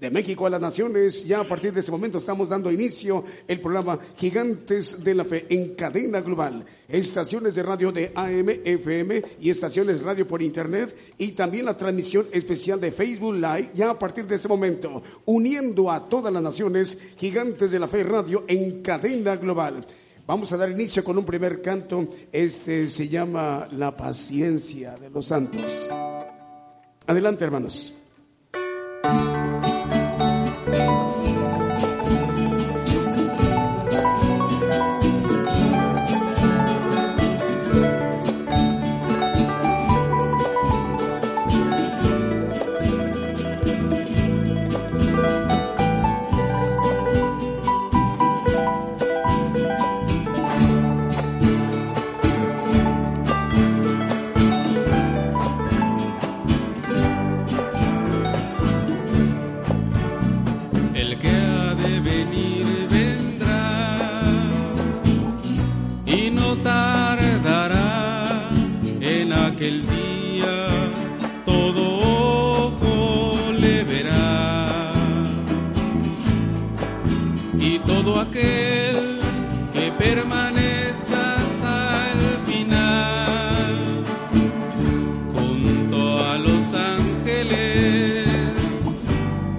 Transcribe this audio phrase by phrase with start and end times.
[0.00, 1.26] De México a las naciones.
[1.26, 5.46] Ya a partir de ese momento estamos dando inicio el programa Gigantes de la Fe
[5.48, 6.64] en cadena global.
[6.88, 11.76] Estaciones de radio de AM, FM y estaciones de radio por internet y también la
[11.76, 13.70] transmisión especial de Facebook Live.
[13.74, 18.04] Ya a partir de ese momento, uniendo a todas las naciones, Gigantes de la Fe
[18.04, 19.84] Radio en cadena global.
[20.26, 22.06] Vamos a dar inicio con un primer canto.
[22.30, 25.88] Este se llama La paciencia de los santos.
[27.06, 27.97] Adelante, hermanos.
[78.20, 79.20] aquel
[79.72, 84.04] que permanezca hasta el final.
[85.32, 88.26] Junto a los ángeles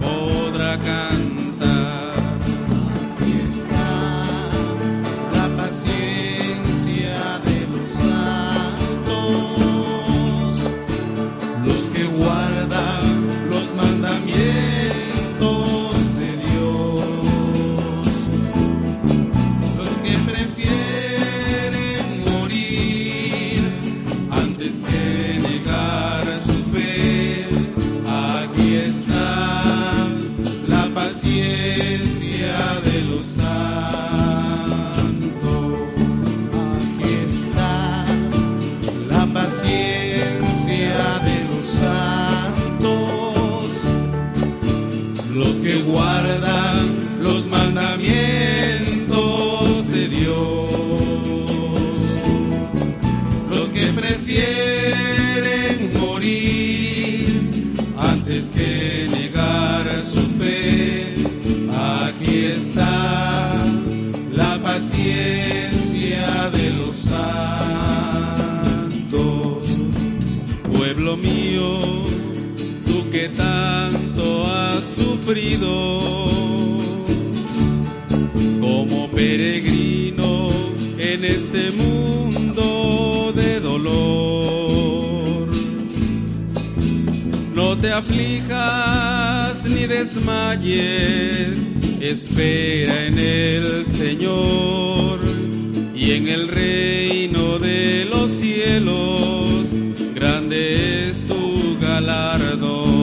[0.02, 2.08] podrá cantar.
[78.59, 80.49] como peregrino
[80.97, 85.49] en este mundo de dolor.
[87.53, 91.59] No te aflijas ni desmayes,
[92.01, 95.19] espera en el Señor
[95.95, 99.67] y en el reino de los cielos,
[100.15, 102.98] grande es tu galardón.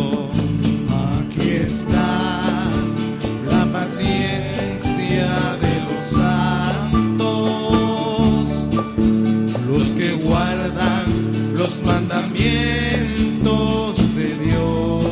[11.86, 15.04] mandamientos de Dios.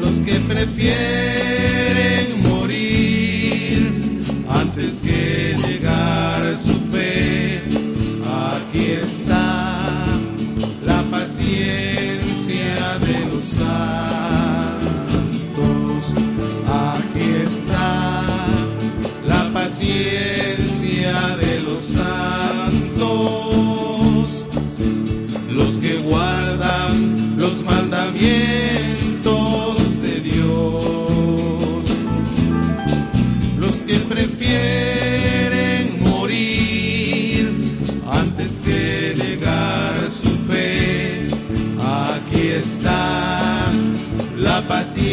[0.00, 1.85] Los que prefieren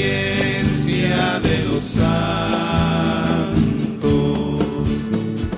[0.04, 2.14] conciencia de los santos.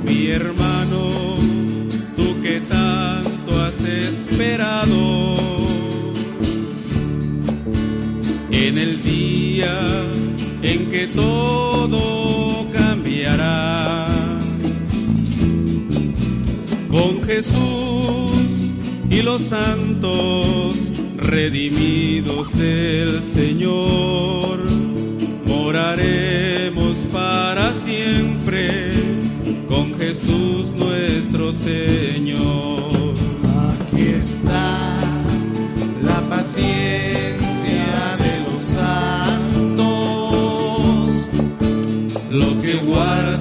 [0.04, 1.38] Mi hermano,
[2.16, 5.36] tú que tanto has esperado,
[8.52, 10.04] en el día
[10.62, 14.08] en que todo cambiará.
[16.90, 18.48] Con Jesús
[19.10, 20.95] y los santos
[21.26, 24.60] redimidos del Señor,
[25.46, 28.92] moraremos para siempre
[29.68, 33.16] con Jesús nuestro Señor.
[33.74, 34.78] Aquí está
[36.04, 39.80] la paciencia de los santos,
[42.30, 43.35] los que guardan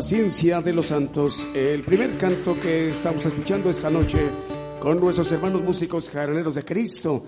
[0.00, 1.46] paciencia de los santos.
[1.54, 4.30] El primer canto que estamos escuchando esta noche
[4.80, 7.22] con nuestros hermanos músicos jardineros de Cristo.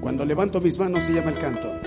[0.00, 1.85] Cuando levanto mis manos se llama el canto.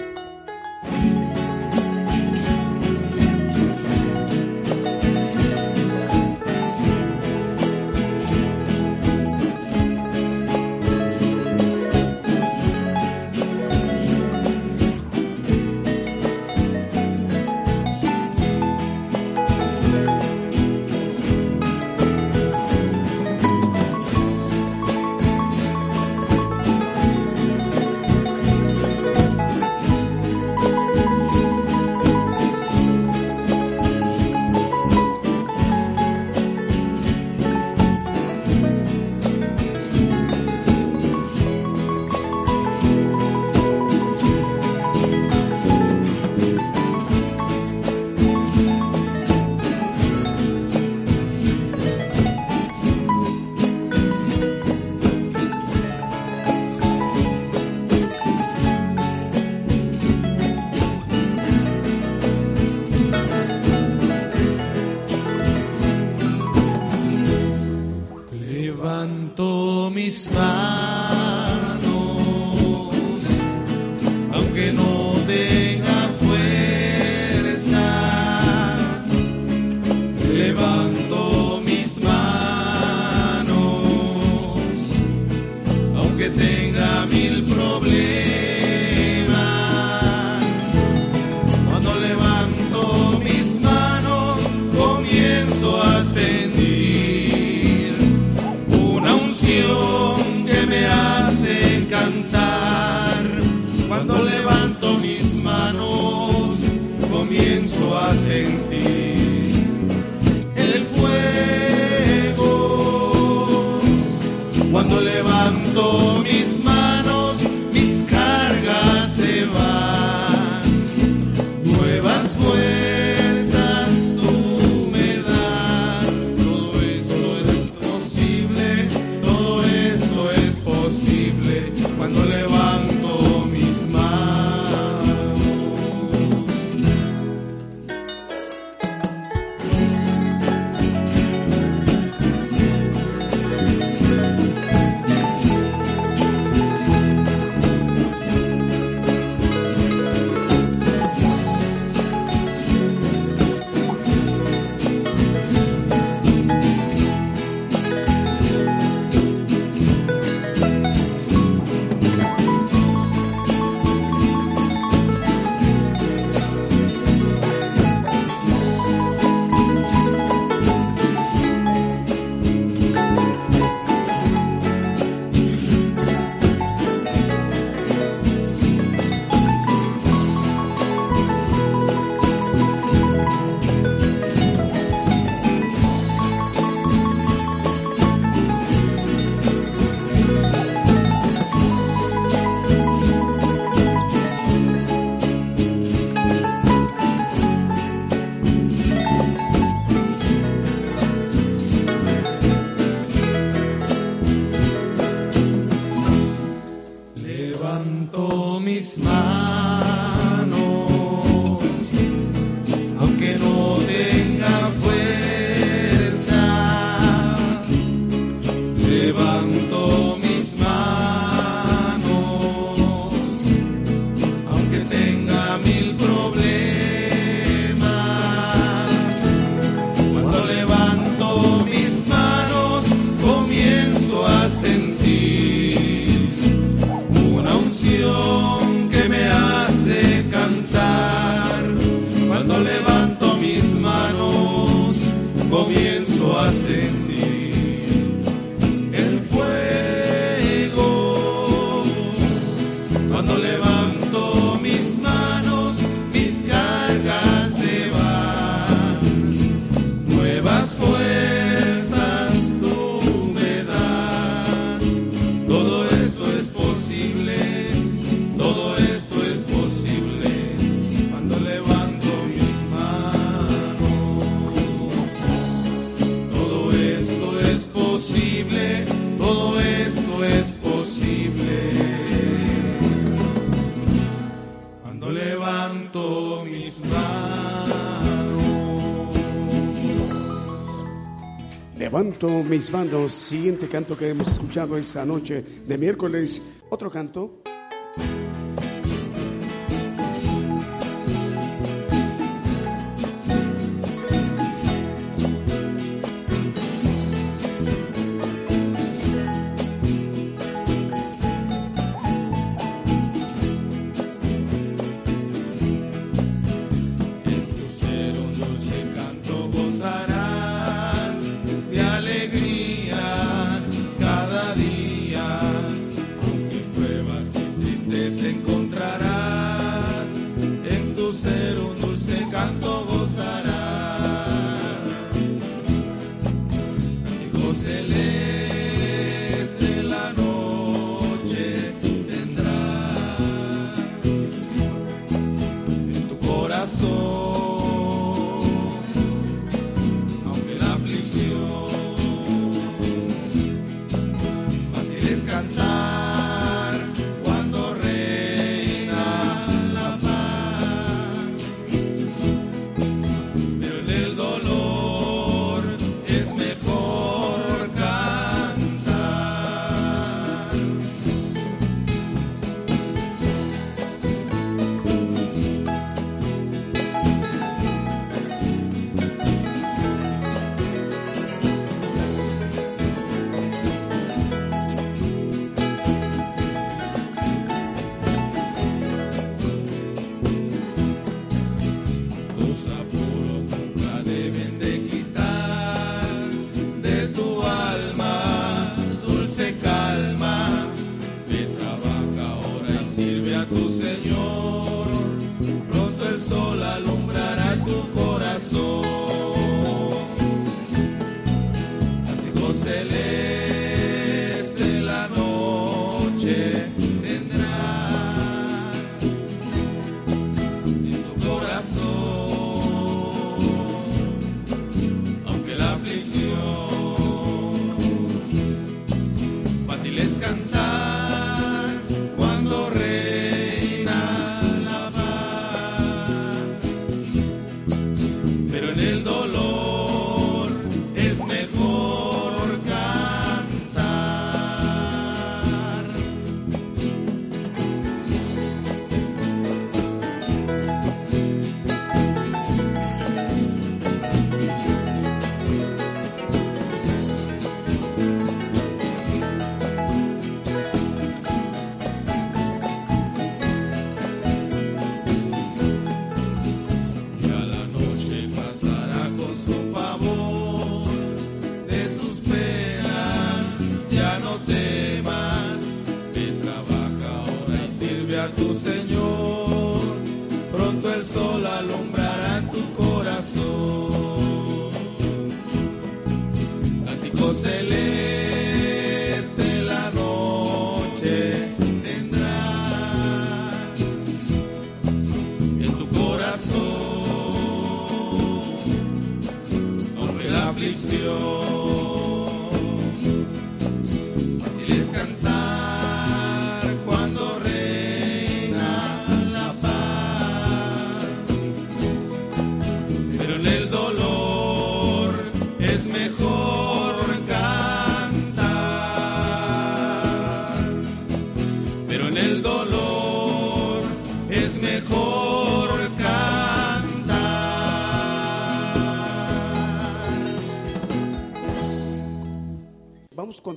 [291.99, 293.11] Levanto mis manos.
[293.11, 296.41] Siguiente canto que hemos escuchado esta noche de miércoles.
[296.69, 297.41] Otro canto.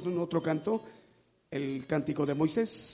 [0.00, 0.82] Con otro canto,
[1.50, 2.91] el cántico de Moisés.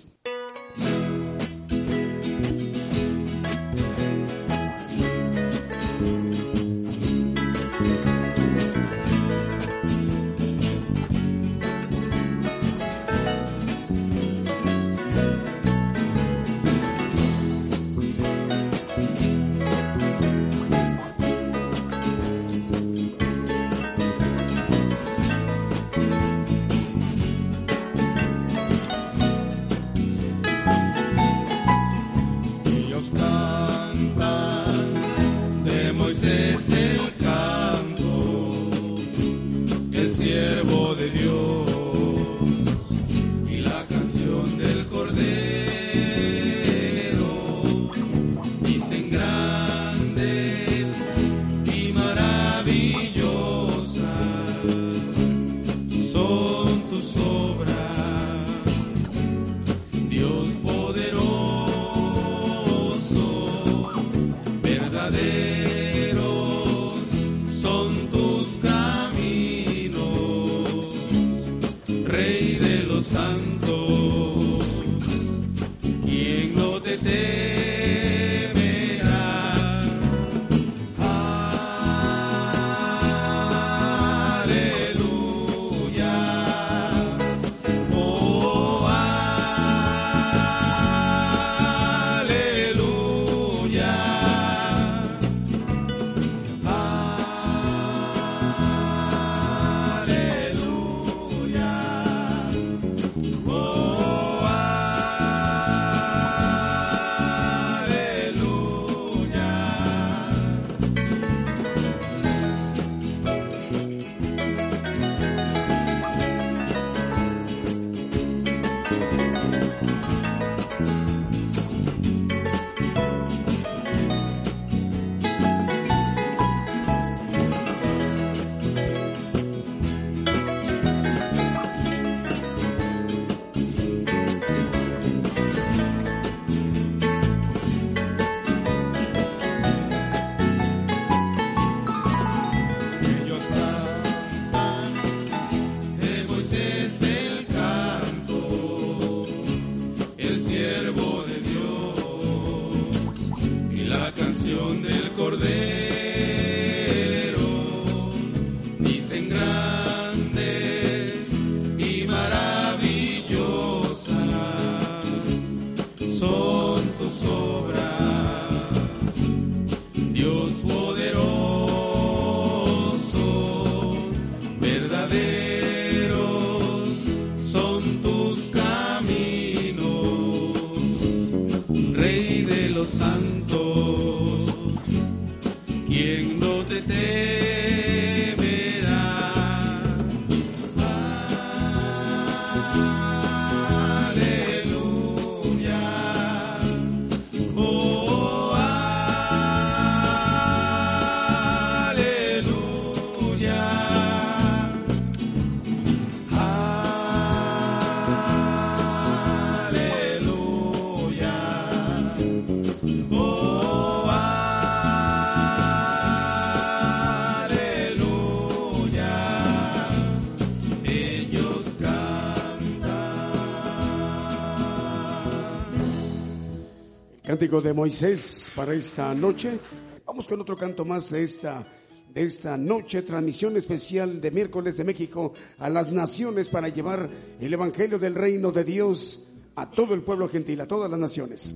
[227.38, 229.60] Cántico de Moisés para esta noche.
[230.04, 231.64] Vamos con otro canto más de esta,
[232.12, 237.52] de esta noche, transmisión especial de miércoles de México a las naciones para llevar el
[237.52, 241.54] Evangelio del Reino de Dios a todo el pueblo gentil, a todas las naciones.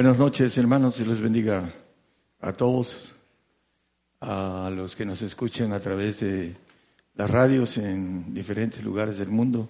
[0.00, 1.70] Buenas noches, hermanos, y les bendiga
[2.40, 3.14] a todos,
[4.22, 6.56] a los que nos escuchan a través de
[7.16, 9.68] las radios en diferentes lugares del mundo.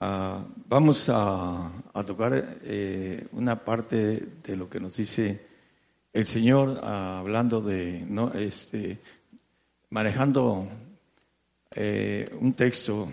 [0.00, 1.70] Ah, vamos a,
[2.04, 5.46] tocar eh, una parte de lo que nos dice
[6.12, 8.98] el Señor ah, hablando de, no, este,
[9.90, 10.66] manejando
[11.70, 13.08] eh, un texto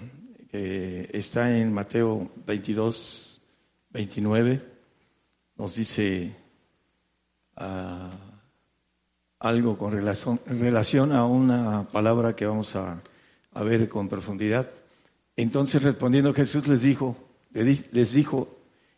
[0.50, 3.42] que está en Mateo 22,
[3.92, 4.69] 29
[5.60, 6.34] nos dice
[7.58, 8.10] ah,
[9.40, 13.04] algo con relación, a una palabra que vamos a,
[13.62, 14.70] ver con profundidad.
[15.36, 17.18] Entonces respondiendo Jesús les dijo,
[17.52, 18.48] les dijo,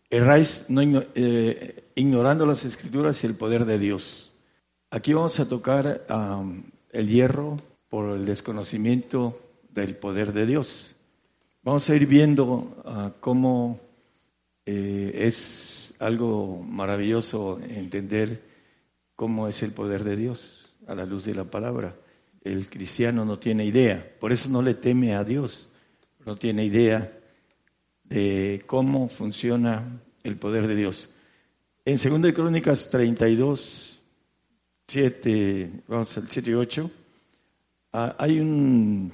[0.07, 0.81] erráis no,
[1.15, 4.31] eh, ignorando las escrituras y el poder de Dios.
[4.91, 6.05] Aquí vamos a tocar
[6.91, 7.57] el hierro
[7.89, 9.35] por el desconocimiento
[9.71, 10.95] del poder de Dios.
[11.63, 13.79] Vamos a ir viendo ah, cómo
[14.67, 18.41] eh, es algo maravilloso entender
[19.15, 21.95] cómo es el poder de Dios a la luz de la palabra.
[22.43, 25.69] El cristiano no tiene idea, por eso no le teme a Dios,
[26.25, 27.11] no tiene idea
[28.03, 31.09] de cómo funciona el poder de Dios.
[31.85, 33.99] En 2 de Crónicas 32,
[34.87, 36.91] 7, vamos al 7 y 8,
[37.93, 39.13] ah, hay un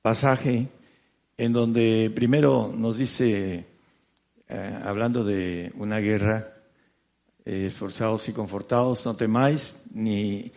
[0.00, 0.68] pasaje
[1.36, 3.66] en donde primero nos dice,
[4.48, 6.54] eh, hablando de una guerra,
[7.44, 10.52] eh, esforzados y confortados, no temáis, ni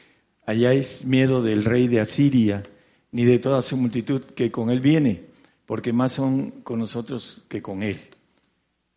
[0.46, 2.64] hayáis miedo del rey de Asiria,
[3.12, 5.24] ni de toda su multitud que con él viene,
[5.66, 8.00] porque más son con nosotros que con él.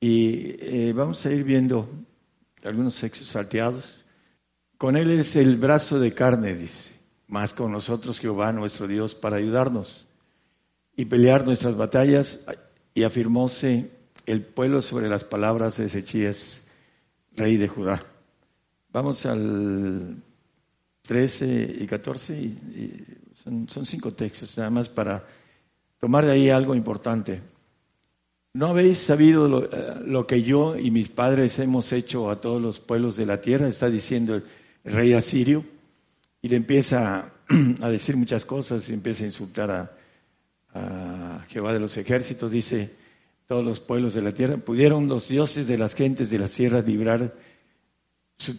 [0.01, 1.89] Y eh, vamos a ir viendo
[2.63, 4.05] algunos sexos salteados.
[4.77, 6.93] Con él es el brazo de carne, dice,
[7.27, 10.07] más con nosotros Jehová nuestro Dios para ayudarnos
[10.97, 12.47] y pelear nuestras batallas.
[12.93, 13.91] Y afirmóse
[14.27, 16.67] el pueblo sobre las palabras de Ezechías,
[17.37, 18.03] rey de Judá.
[18.93, 20.17] Vamos al
[21.03, 23.05] 13 y 14, y,
[23.43, 25.25] son, cinco textos, nada más para
[26.01, 27.43] tomar de ahí algo importante.
[28.55, 32.63] ¿No habéis sabido lo, eh, lo, que yo y mis padres hemos hecho a todos
[32.63, 33.67] los pueblos de la tierra?
[33.67, 34.45] Está diciendo el
[34.85, 35.65] rey asirio,
[36.41, 37.33] y le empieza
[37.83, 39.93] a decir muchas cosas, y empieza a insultar a,
[40.73, 43.04] a Jehová de los ejércitos, dice,
[43.47, 46.87] todos los pueblos de la tierra, ¿pudieron los dioses de las gentes de las tierras
[46.87, 47.35] librar
[48.39, 48.55] su,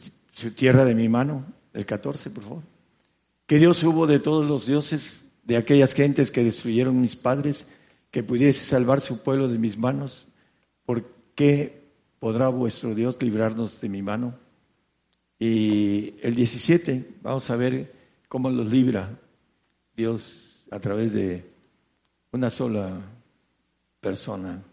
[0.51, 1.45] tierra de mi mano?
[1.73, 2.63] El 14, por favor.
[3.47, 7.67] ¿Qué Dios hubo de todos los dioses de aquellas gentes que destruyeron mis padres,
[8.11, 10.27] que pudiese salvar su pueblo de mis manos?
[10.85, 11.83] ¿Por qué
[12.19, 14.35] podrá vuestro Dios librarnos de mi mano?
[15.39, 17.93] Y el 17, vamos a ver
[18.29, 19.19] cómo los libra
[19.95, 21.43] Dios a través de
[22.31, 23.01] una sola
[23.99, 24.63] persona.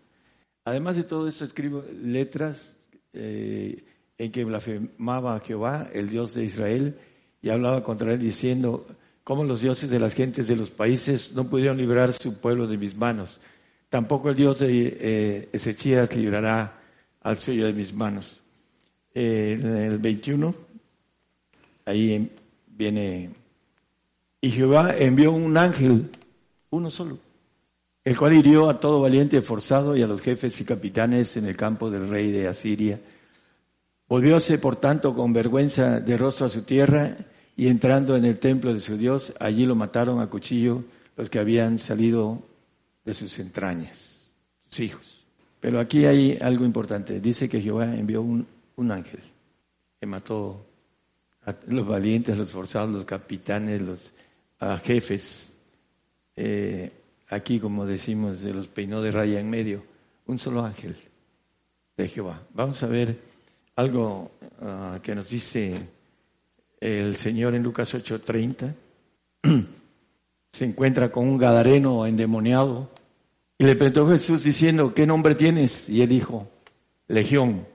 [0.65, 2.77] Además de todo esto, escribo letras
[3.13, 3.85] eh,
[4.19, 6.99] en que blasfemaba a Jehová, el Dios de Israel,
[7.43, 8.87] y hablaba contra él diciendo,
[9.25, 12.79] cómo los dioses de las gentes de los países no pudieron librar su pueblo de
[12.79, 13.41] mis manos.
[13.89, 16.81] Tampoco el Dios de eh, Ezechías librará
[17.21, 18.41] al suyo de mis manos.
[19.15, 20.55] Eh, en el 21,
[21.85, 22.31] ahí
[22.67, 23.31] viene,
[24.41, 26.11] y Jehová envió un ángel,
[26.71, 27.19] uno solo,
[28.05, 31.57] el cual hirió a todo valiente forzado y a los jefes y capitanes en el
[31.57, 33.01] campo del rey de Asiria.
[34.09, 37.17] Volvióse, por tanto, con vergüenza de rostro a su tierra
[37.57, 40.85] y entrando en el templo de su Dios, allí lo mataron a cuchillo
[41.17, 42.43] los que habían salido
[43.05, 44.29] de sus entrañas,
[44.69, 45.25] sus hijos.
[45.61, 47.21] Pero aquí hay algo importante.
[47.21, 48.47] Dice que Jehová envió un,
[48.91, 49.21] ángel
[50.01, 50.67] que mató
[51.47, 54.13] a los valientes, los forzados, los capitanes, los
[54.83, 55.55] jefes.
[56.35, 56.91] Eh,
[57.33, 59.83] aquí, como decimos, de los peinó de raya en medio,
[60.27, 60.97] un solo ángel
[61.97, 62.43] de Jehová.
[62.53, 63.19] Vamos a ver
[63.75, 65.81] algo ah, que nos dice
[66.79, 68.75] el Señor en Lucas 8:30.
[70.53, 72.91] Se encuentra con un gadareno endemoniado
[73.57, 75.89] y le preguntó Jesús diciendo, ¿qué nombre tienes?
[75.89, 76.47] Y él dijo,
[77.09, 77.67] Legión,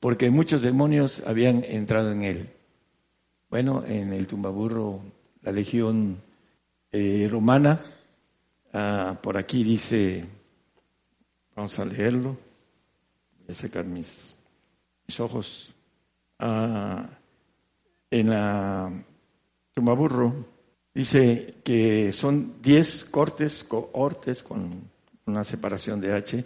[0.00, 2.50] porque muchos demonios habían entrado en él.
[3.48, 5.00] Bueno, en el tumbaburro,
[5.40, 6.18] la legión
[6.92, 7.80] eh, romana,
[8.80, 10.24] Ah, por aquí dice,
[11.56, 12.38] vamos a leerlo,
[13.40, 14.38] voy a sacar mis,
[15.18, 15.74] ojos.
[16.38, 17.08] Ah,
[18.08, 18.92] en la
[19.74, 20.32] Tumaburro
[20.94, 24.88] dice que son 10 cortes, cohortes con
[25.26, 26.44] una separación de H,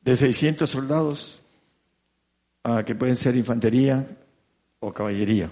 [0.00, 1.40] de 600 soldados
[2.62, 4.06] ah, que pueden ser infantería
[4.78, 5.50] o caballería.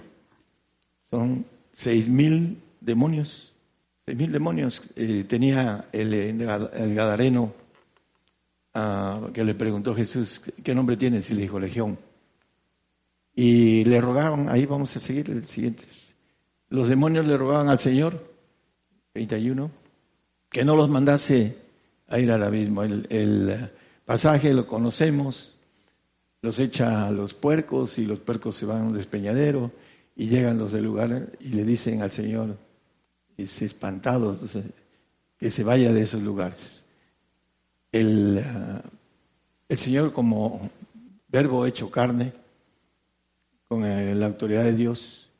[1.11, 3.52] Son 6.000 demonios
[4.05, 6.37] Seis mil demonios eh, tenía el,
[6.93, 7.53] Gadareno
[8.75, 11.31] uh, que le preguntó Jesús, ¿qué nombre tienes?
[11.31, 11.97] Y le dijo, Legión.
[13.33, 15.85] Y le rogaron, ahí vamos a seguir el siguiente.
[16.67, 18.21] Los demonios le rogaban al Señor,
[19.13, 19.71] 31,
[20.49, 21.57] que no los mandase
[22.09, 22.83] a ir al abismo.
[22.83, 23.71] El, el
[24.03, 25.55] pasaje lo conocemos,
[26.41, 29.71] los echa a los puercos y los puercos se van a un despeñadero
[30.13, 32.57] y llegan los del lugar y le dicen al Señor,
[33.37, 34.37] es espantado
[35.37, 36.85] que se vaya de esos lugares.
[37.91, 38.81] El, ah,
[39.67, 40.69] el Señor como
[41.27, 42.33] verbo hecho carne,
[43.67, 45.31] con eh, la autoridad de Dios,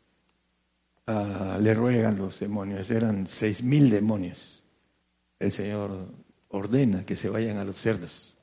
[1.08, 4.63] uh, le ruegan los demonios, eran seis mil demonios.
[5.38, 6.08] El Señor
[6.49, 8.34] ordena que se vayan a los cerdos.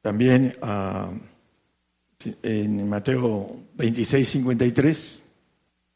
[0.00, 1.14] También uh,
[2.42, 5.22] en Mateo 26, 53,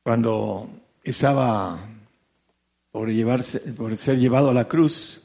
[0.03, 0.68] cuando
[1.03, 1.79] estaba
[2.90, 5.22] por, llevarse, por ser llevado a la cruz.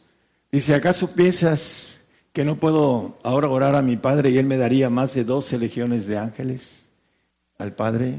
[0.51, 4.89] Dice, ¿acaso piensas que no puedo ahora orar a mi Padre y Él me daría
[4.89, 6.89] más de doce legiones de ángeles
[7.57, 8.17] al Padre?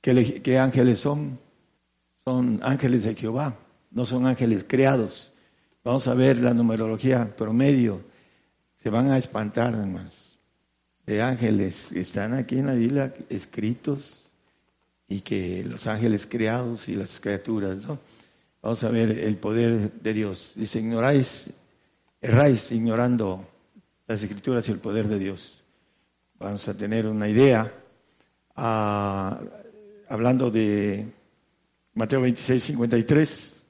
[0.00, 1.38] ¿Qué, ¿Qué, ángeles son?
[2.24, 3.56] Son ángeles de Jehová,
[3.90, 5.32] no son ángeles creados.
[5.84, 8.00] Vamos a ver la numerología promedio.
[8.82, 10.32] Se van a espantar, más
[11.06, 14.30] de ángeles que están aquí en la Biblia escritos
[15.08, 17.98] y que los ángeles creados y las criaturas, ¿no?
[18.62, 20.52] Vamos a ver el poder de Dios.
[20.54, 21.50] Dice, ignoráis,
[22.20, 23.44] erráis ignorando
[24.06, 25.64] las escrituras y el poder de Dios.
[26.38, 27.72] Vamos a tener una idea,
[28.54, 29.40] ah,
[30.08, 31.06] hablando de
[31.94, 33.64] Mateo 26, 53,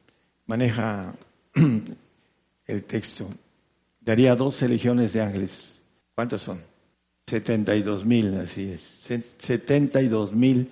[0.46, 1.14] maneja
[2.66, 3.30] el texto.
[3.98, 5.80] Daría 12 legiones de ángeles.
[6.14, 6.60] ¿Cuántos son?
[7.26, 8.82] 72 mil, así es.
[9.38, 10.70] 72 mil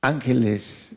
[0.00, 0.92] ángeles.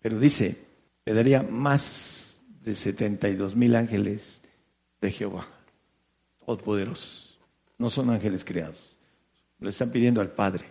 [0.00, 0.71] Pero dice,
[1.04, 4.42] le daría más de 72 mil ángeles
[5.00, 5.46] de Jehová,
[6.44, 7.38] todopoderosos.
[7.78, 8.96] No son ángeles creados.
[9.58, 10.64] Lo están pidiendo al Padre.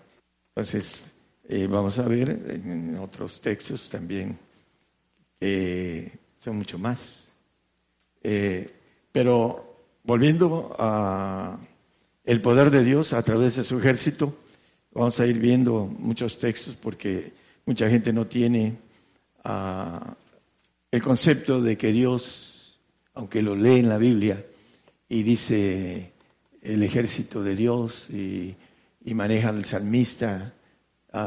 [0.49, 1.11] Entonces,
[1.47, 4.37] eh, vamos a ver en otros textos también
[5.39, 7.27] que son mucho más.
[8.23, 8.71] Eh,
[9.11, 11.59] pero volviendo a
[12.23, 14.37] el poder de Dios a través de su ejército,
[14.93, 17.33] vamos a ir viendo muchos textos porque
[17.65, 18.77] mucha gente no tiene
[19.43, 20.15] ah,
[20.91, 22.79] el concepto de que Dios,
[23.13, 24.45] aunque lo lee en la Biblia
[25.07, 26.11] y dice
[26.61, 28.55] el ejército de Dios y,
[29.13, 30.53] maneja el salmista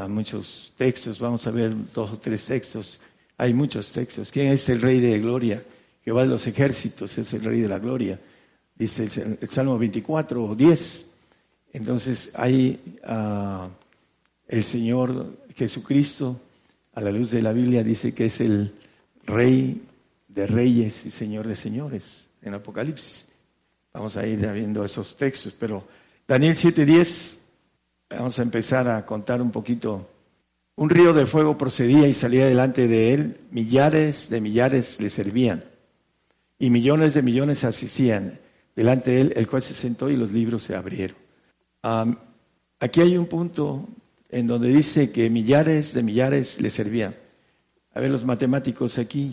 [0.09, 3.01] muchos textos, vamos a ver dos o tres textos,
[3.37, 4.31] hay muchos textos.
[4.31, 5.63] ¿Quién es el rey de gloria?
[6.05, 8.21] Jehová de los ejércitos es el rey de la gloria,
[8.75, 9.09] dice
[9.41, 11.11] el, Salmo 24 o 10.
[11.73, 13.69] Entonces ahí uh,
[14.47, 16.41] el Señor Jesucristo,
[16.95, 18.73] a la luz de la Biblia, dice que es el
[19.25, 19.83] rey
[20.29, 23.29] de reyes y señor de señores en Apocalipsis.
[23.93, 25.87] Vamos a ir viendo esos textos, pero
[26.27, 27.39] Daniel 7:10,
[28.11, 30.09] vamos a empezar a contar un poquito.
[30.77, 35.63] Un río de fuego procedía y salía delante de él, millares de millares le servían
[36.59, 38.39] y millones de millones asistían
[38.75, 41.17] delante de él, el cual se sentó y los libros se abrieron.
[42.81, 43.87] aquí hay un punto
[44.35, 47.15] en donde dice que millares de millares le servían.
[47.95, 49.33] A ver los matemáticos aquí,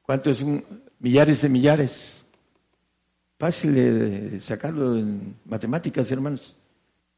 [0.00, 0.64] ¿cuánto es un
[1.00, 2.24] millares de millares?
[3.38, 6.56] Fácil de sacarlo en matemáticas, hermanos.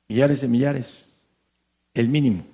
[0.08, 1.16] Millares de millares.
[1.92, 2.44] El mínimo.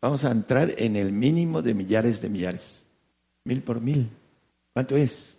[0.00, 2.86] Vamos a entrar en el mínimo de millares de millares.
[3.44, 4.10] Mil por mil.
[4.72, 5.38] ¿Cuánto es?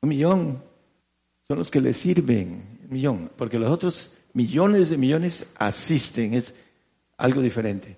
[0.00, 0.62] Un millón.
[1.46, 2.78] Son los que le sirven.
[2.84, 3.30] Un millón.
[3.36, 6.32] Porque los otros millones de millones asisten.
[6.32, 6.54] Es
[7.20, 7.96] algo diferente.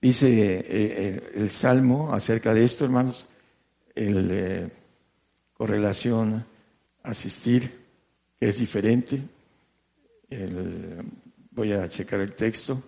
[0.00, 3.26] Dice eh, eh, el Salmo acerca de esto, hermanos,
[3.94, 4.68] el eh,
[5.52, 6.44] correlación
[7.02, 7.70] asistir,
[8.38, 9.20] que es diferente.
[11.50, 12.80] voy a checar el texto.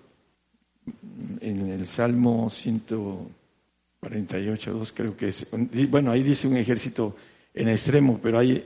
[1.40, 5.48] En el Salmo 148, 2 creo que es.
[5.88, 7.16] Bueno, ahí dice un ejército
[7.52, 8.64] en extremo, pero hay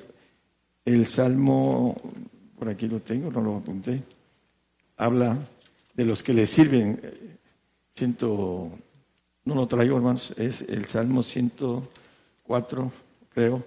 [0.84, 1.96] el Salmo,
[2.58, 4.02] por aquí lo tengo, no lo apunté,
[4.98, 5.38] habla
[5.94, 7.00] de los que le sirven.
[7.94, 8.70] Ciento,
[9.44, 12.92] no lo traigo, hermanos, es el Salmo 104,
[13.32, 13.64] creo.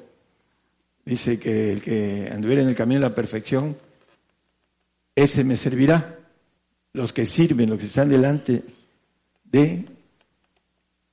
[1.06, 3.78] Dice que el que anduviera en el camino de la perfección,
[5.16, 6.16] ese me servirá.
[6.94, 8.64] Los que sirven, los que están delante
[9.44, 9.86] de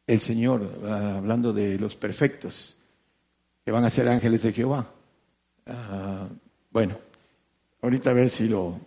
[0.06, 2.76] el Señor, hablando de los perfectos,
[3.64, 4.90] que van a ser ángeles de Jehová.
[5.66, 6.28] Ah,
[6.70, 6.98] bueno,
[7.80, 8.78] ahorita a ver si lo,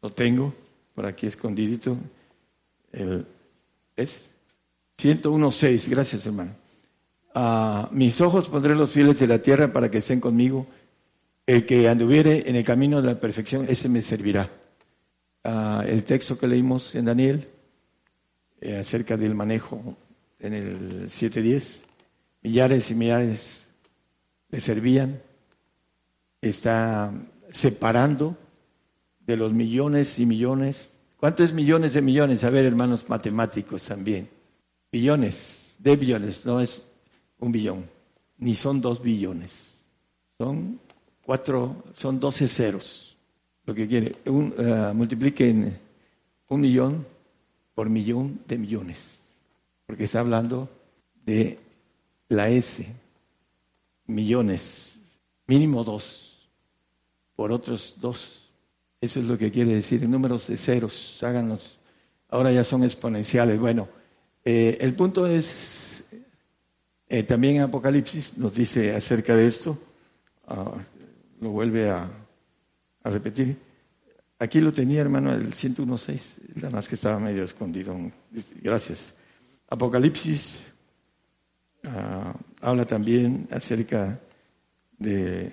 [0.00, 0.54] lo tengo
[0.94, 1.96] por aquí escondidito.
[2.92, 3.26] El,
[3.96, 4.30] es
[4.98, 6.54] 101.6, gracias hermano.
[7.92, 10.66] Mis ojos pondré los fieles de la tierra para que estén conmigo.
[11.46, 14.50] El que anduviere en el camino de la perfección, ese me servirá.
[15.44, 17.48] el texto que leímos en Daniel
[18.60, 19.96] eh, acerca del manejo
[20.38, 21.82] en el 7.10,
[22.42, 23.66] millares y millares
[24.50, 25.20] le servían,
[26.40, 27.12] está
[27.50, 28.36] separando
[29.26, 30.98] de los millones y millones.
[31.18, 32.44] ¿Cuántos millones de millones?
[32.44, 34.28] A ver, hermanos matemáticos también.
[34.90, 36.88] Billones, de billones, no es
[37.38, 37.84] un billón,
[38.38, 39.84] ni son dos billones.
[40.38, 40.80] Son
[41.24, 43.16] cuatro, son doce ceros.
[43.64, 45.78] Lo que quiere, un, uh, multipliquen
[46.48, 47.06] un millón
[47.74, 49.18] por millón de millones.
[49.86, 50.68] Porque está hablando
[51.24, 51.58] de
[52.28, 52.84] la S,
[54.06, 54.94] millones,
[55.46, 56.48] mínimo dos,
[57.36, 58.41] por otros dos
[59.02, 61.76] eso es lo que quiere decir, números de ceros, háganos.
[62.28, 63.58] Ahora ya son exponenciales.
[63.58, 63.88] Bueno,
[64.44, 66.04] eh, el punto es,
[67.08, 69.76] eh, también Apocalipsis nos dice acerca de esto,
[70.46, 70.76] ah,
[71.40, 72.08] lo vuelve a,
[73.02, 73.58] repetir.
[74.38, 77.96] Aquí lo tenía, hermano, el 101.6, nada más que estaba medio escondido.
[78.62, 79.16] Gracias.
[79.68, 80.68] Apocalipsis
[81.82, 84.20] ah, habla también acerca
[84.96, 85.52] de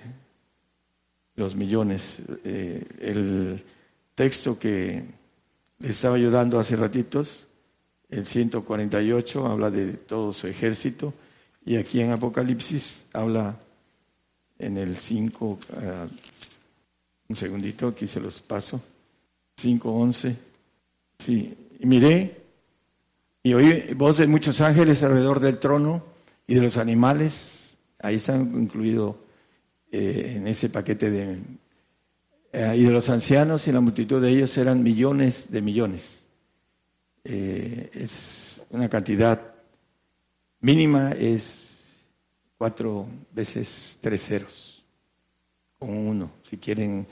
[1.40, 2.22] los millones.
[2.44, 3.64] Eh, el
[4.14, 5.02] texto que
[5.78, 7.46] le estaba ayudando hace ratitos,
[8.10, 11.14] el 148, habla de todo su ejército,
[11.64, 13.58] y aquí en Apocalipsis habla
[14.58, 16.06] en el 5, ah,
[17.28, 18.80] un segundito, aquí se los paso,
[19.56, 20.36] 5.11,
[21.18, 22.36] sí, y miré
[23.42, 26.04] y oí voz de muchos ángeles alrededor del trono
[26.46, 29.16] y de los animales, ahí están incluidos
[29.90, 31.38] eh, en ese paquete de...
[32.52, 36.26] Eh, y de los ancianos y la multitud de ellos eran millones de millones.
[37.22, 39.54] Eh, es una cantidad
[40.60, 42.00] mínima, es
[42.58, 44.84] cuatro veces tres ceros,
[45.78, 47.06] con uno, si quieren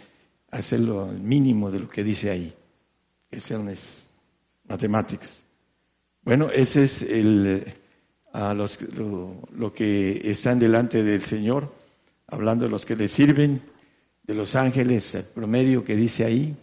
[0.50, 2.52] hacerlo al mínimo de lo que dice ahí.
[3.30, 4.08] Eso es
[4.64, 5.40] matemáticas.
[6.22, 7.64] Bueno, ese es el,
[8.32, 11.72] a los, lo, que están delante del Señor,
[12.28, 13.60] hablando de los que le sirven,
[14.22, 16.56] de los ángeles, el promedio que dice ahí,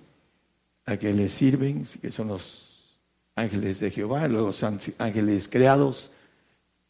[0.86, 3.00] a que le sirven, que son los
[3.36, 6.12] ángeles de Jehová, los ángeles creados,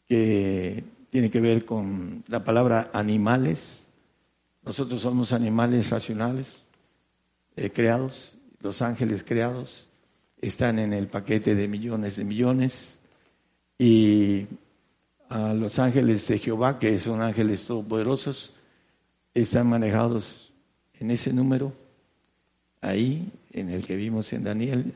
[0.06, 3.86] que tiene que ver con la palabra animales.
[4.62, 6.62] Nosotros somos animales racionales,
[7.56, 9.88] eh, creados, los ángeles creados
[10.40, 12.98] están en el paquete de millones de millones
[13.78, 14.46] y
[15.28, 18.55] a los ángeles de Jehová, que son ángeles todopoderosos,
[19.42, 20.50] están manejados
[20.98, 21.72] en ese número,
[22.80, 24.94] ahí, en el que vimos en Daniel,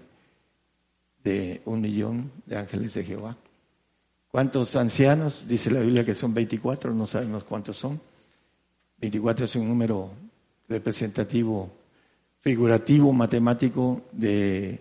[1.22, 3.36] de un millón de ángeles de Jehová.
[4.30, 5.46] ¿Cuántos ancianos?
[5.46, 8.00] Dice la Biblia que son 24, no sabemos cuántos son.
[8.98, 10.10] 24 es un número
[10.68, 11.70] representativo,
[12.40, 14.80] figurativo, matemático de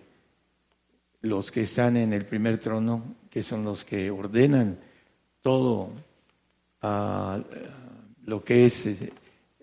[1.22, 4.78] los que están en el primer trono, que son los que ordenan
[5.41, 5.89] todo
[8.26, 9.12] lo que es eh,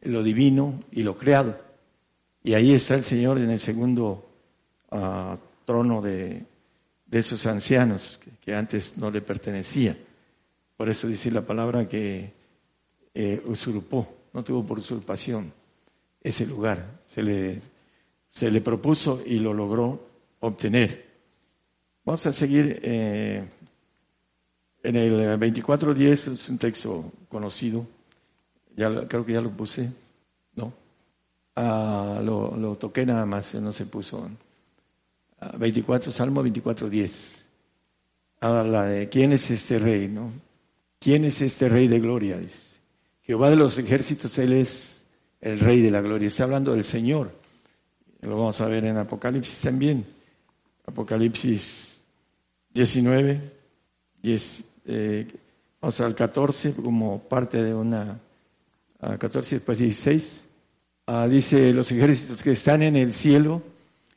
[0.07, 1.59] lo divino y lo creado.
[2.43, 4.25] Y ahí está el Señor en el segundo
[4.91, 6.45] ah, trono de,
[7.11, 9.97] esos ancianos que, antes no le pertenecía.
[10.77, 12.33] Por eso dice la palabra que
[13.15, 15.53] eh, usurpó, no tuvo por usurpación
[16.23, 17.01] ese lugar.
[17.09, 17.61] Se le,
[18.29, 20.07] se le propuso y lo logró
[20.41, 21.07] obtener.
[22.05, 23.45] Vamos a seguir eh,
[24.83, 27.87] en el 24.10, es un texto conocido,
[28.77, 29.91] ya creo que ya lo puse,
[30.55, 30.73] ¿no?
[31.57, 34.29] Ah, lo, toqué nada más, no se puso.
[35.59, 37.45] 24, ah, Salmo 24.10.
[38.41, 40.31] Habla de quién es este rey, ¿no?
[40.99, 42.39] ¿Quién es este rey de gloria?
[43.23, 45.05] Jehová de los ejércitos, Él es
[45.41, 46.29] el rey de la gloria.
[46.29, 47.31] Está hablando del Señor.
[48.21, 50.05] Lo vamos a ver en Apocalipsis también.
[50.87, 52.03] Apocalipsis
[52.71, 53.41] 19,
[54.23, 55.27] 10, eh,
[55.81, 58.21] vamos al 14 como parte de una,
[59.07, 60.49] a 14 después 16,
[61.07, 63.63] ah, dice los ejércitos que están en el cielo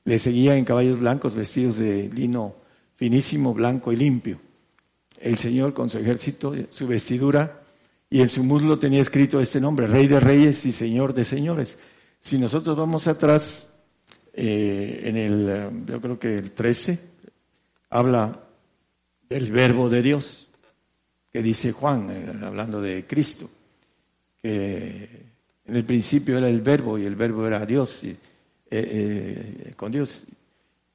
[0.06, 2.56] le seguían en caballos blancos vestidos de lino
[2.96, 4.40] finísimo, blanco y limpio.
[5.20, 7.62] El Señor con su ejército, su vestidura,
[8.10, 11.78] y en su muslo tenía escrito este nombre, Rey de Reyes y Señor de Señores.
[12.20, 13.72] Si nosotros vamos atrás,
[14.34, 17.00] eh, en el, yo creo que el 13,
[17.92, 18.48] habla
[19.30, 20.50] el verbo de Dios,
[21.32, 23.50] que dice Juan, eh, hablando de Cristo,
[24.42, 25.30] que
[25.66, 28.18] en el principio era el verbo y el verbo era Dios, y, eh,
[28.72, 30.26] eh, con Dios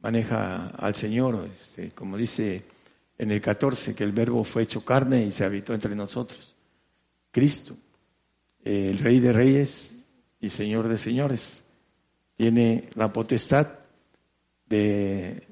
[0.00, 2.62] maneja al Señor, este, como dice
[3.16, 6.54] en el 14, que el verbo fue hecho carne y se habitó entre nosotros.
[7.30, 7.76] Cristo,
[8.64, 9.94] el Rey de Reyes
[10.40, 11.62] y Señor de Señores,
[12.36, 13.78] tiene la potestad
[14.66, 15.46] de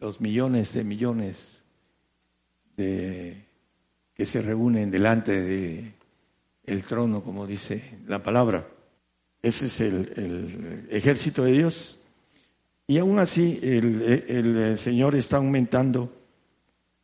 [0.00, 1.64] los millones de millones
[2.76, 3.44] de,
[4.14, 5.92] que se reúnen delante de
[6.64, 8.66] el trono, como dice la palabra.
[9.42, 12.00] Ese es el, ejército de Dios.
[12.86, 16.12] Y aún así el, el, Señor está aumentando.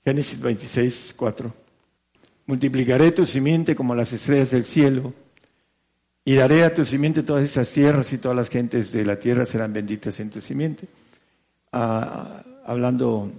[0.05, 1.55] Génesis 26, 4.
[2.47, 5.13] Multiplicaré tu simiente como las estrellas del cielo
[6.25, 9.45] y daré a tu simiente todas esas tierras y todas las gentes de la tierra
[9.45, 10.87] serán benditas en tu simiente.
[11.73, 13.33] Ah, hablando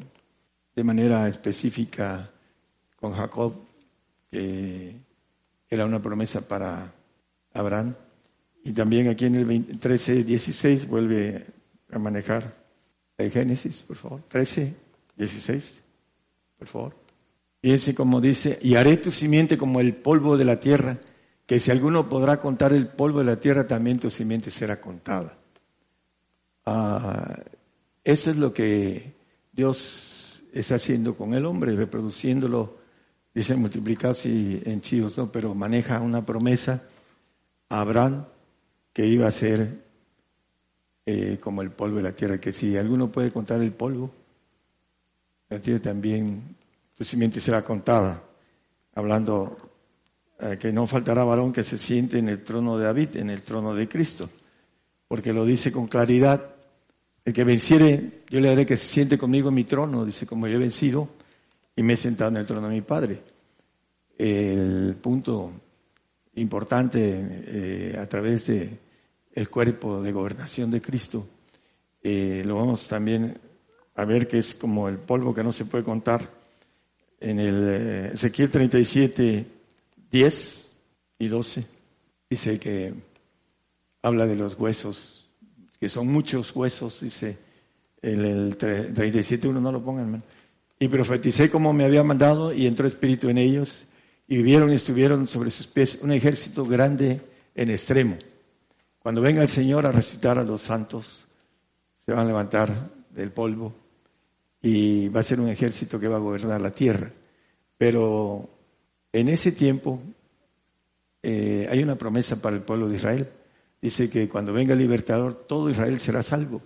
[0.76, 2.30] de manera específica
[2.96, 3.54] con Jacob,
[4.30, 4.96] que
[5.70, 6.92] era una promesa para
[7.54, 7.94] Abraham.
[8.64, 11.46] Y también aquí en el 13, 16 vuelve
[11.92, 12.54] a manejar
[13.18, 14.22] el Génesis, por favor.
[14.28, 14.74] 13,
[15.16, 15.84] 16,
[16.58, 16.96] por favor.
[17.62, 20.98] Ese como dice, y haré tu simiente como el polvo de la tierra,
[21.46, 25.38] que si alguno podrá contar el polvo de la tierra, también tu simiente será contada.
[26.66, 27.36] Ah,
[28.04, 29.14] eso es lo que
[29.52, 32.79] Dios está haciendo con el hombre, reproduciéndolo,
[33.40, 34.30] dice multiplicarse
[34.66, 35.32] en chivos, ¿no?
[35.32, 36.84] pero maneja una promesa
[37.70, 38.26] a Abraham
[38.92, 39.86] que iba a ser
[41.06, 44.12] eh, como el polvo de la tierra, que si alguno puede contar el polvo,
[45.48, 46.54] la tierra también,
[46.98, 48.22] su simiente será contada,
[48.96, 49.58] hablando
[50.42, 53.42] eh, que no faltará varón que se siente en el trono de David, en el
[53.44, 54.30] trono de Cristo,
[55.08, 56.56] porque lo dice con claridad,
[57.24, 60.46] el que venciere, yo le haré que se siente conmigo en mi trono, dice, como
[60.46, 61.08] yo he vencido
[61.80, 63.22] y me he sentado en el trono de mi Padre.
[64.18, 65.54] El punto
[66.36, 68.78] importante eh, a través de
[69.32, 71.26] el cuerpo de gobernación de Cristo,
[72.04, 73.40] eh, lo vamos también
[73.96, 76.30] a ver que es como el polvo que no se puede contar
[77.18, 79.46] en el eh, Ezequiel 37,
[80.12, 80.74] 10
[81.20, 81.66] y 12,
[82.30, 82.94] dice que
[84.02, 85.30] habla de los huesos,
[85.80, 87.38] que son muchos huesos, dice
[88.02, 90.22] en el 37, uno no lo pongan,
[90.80, 93.88] y profeticé como me había mandado y entró espíritu en ellos
[94.28, 97.20] y vivieron y estuvieron sobre sus pies un ejército grande
[97.54, 98.18] en extremo.
[99.00, 101.26] Cuando venga el Señor a resucitar a los santos,
[102.06, 103.74] se van a levantar del polvo
[104.62, 107.12] y va a ser un ejército que va a gobernar la tierra.
[107.78, 108.50] Pero
[109.12, 110.02] en ese tiempo
[111.24, 113.28] eh, hay una promesa para el pueblo de Israel.
[113.82, 116.62] Dice que cuando venga el libertador, todo Israel será salvo.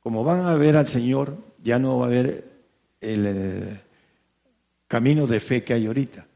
[0.00, 2.55] Como van a ver al Señor, ya no va a haber
[3.00, 3.80] el eh,
[4.86, 6.26] camino de fe que hay ahorita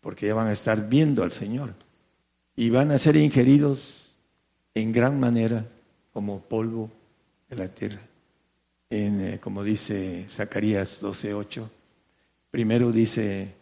[0.00, 1.74] porque ya van a estar viendo al Señor
[2.56, 4.16] y van a ser ingeridos
[4.74, 5.66] en gran manera
[6.12, 6.90] como polvo
[7.48, 8.00] de la tierra.
[8.88, 11.68] En, eh, como dice Zacarías 12:8,
[12.50, 13.54] primero dice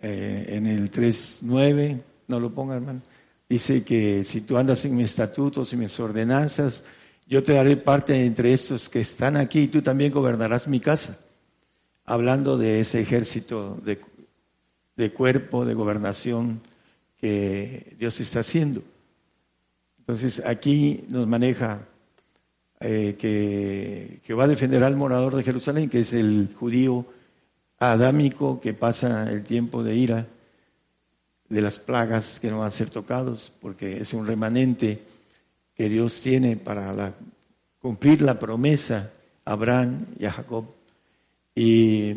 [0.00, 3.02] eh, en el 3:9, no lo ponga hermano,
[3.48, 6.84] dice que si tú andas en mis estatutos y mis ordenanzas,
[7.26, 11.23] yo te daré parte entre estos que están aquí y tú también gobernarás mi casa.
[12.06, 13.98] Hablando de ese ejército de
[14.96, 16.60] de cuerpo, de gobernación
[17.18, 18.82] que Dios está haciendo.
[19.98, 21.86] Entonces aquí nos maneja
[22.80, 27.06] eh, que, va a defender al morador de Jerusalén, que es el judío
[27.78, 30.26] adámico que pasa el tiempo de ira,
[31.48, 35.02] de las plagas que no van a ser tocados, porque es un remanente
[35.74, 37.14] que Dios tiene para
[37.78, 39.10] cumplir la promesa
[39.44, 40.66] a Abraham y a Jacob.
[41.54, 42.16] Y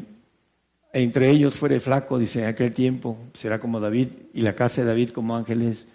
[0.94, 4.88] entre ellos fuere flaco, dice, en aquel tiempo será como David, y la casa de
[4.88, 5.88] David como ángeles,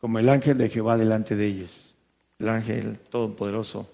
[0.00, 1.94] como el ángel de Jehová delante de ellos,
[2.38, 3.88] el ángel todopoderoso,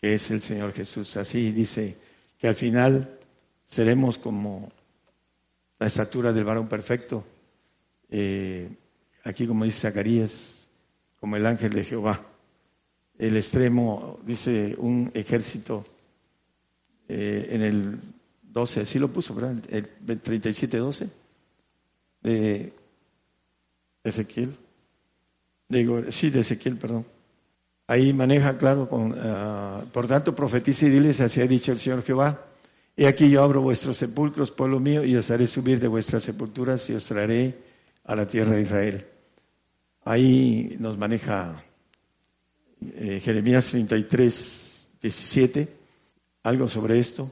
[0.00, 1.16] que es el Señor Jesús.
[1.16, 1.96] Así dice
[2.38, 3.18] que al final
[3.66, 4.70] seremos como
[5.78, 7.24] la estatura del varón perfecto,
[8.10, 8.68] eh,
[9.24, 10.68] aquí como dice Zacarías,
[11.18, 12.26] como el ángel de Jehová.
[13.18, 15.86] El extremo, dice un ejército
[17.12, 17.98] eh, en el
[18.42, 19.56] 12, así lo puso, ¿verdad?
[19.68, 21.10] El 37-12
[22.22, 22.72] de
[24.04, 24.56] Ezequiel.
[25.68, 27.04] Digo, sí, de Ezequiel, perdón.
[27.88, 32.04] Ahí maneja, claro, con, ah, por tanto, profetiza y diles, así ha dicho el Señor
[32.04, 32.46] Jehová,
[32.96, 36.88] he aquí yo abro vuestros sepulcros, pueblo mío, y os haré subir de vuestras sepulturas
[36.90, 37.58] y os traeré
[38.04, 39.06] a la tierra de Israel.
[40.04, 41.64] Ahí nos maneja
[42.80, 45.79] eh, Jeremías 33, 17,
[46.42, 47.30] algo sobre esto.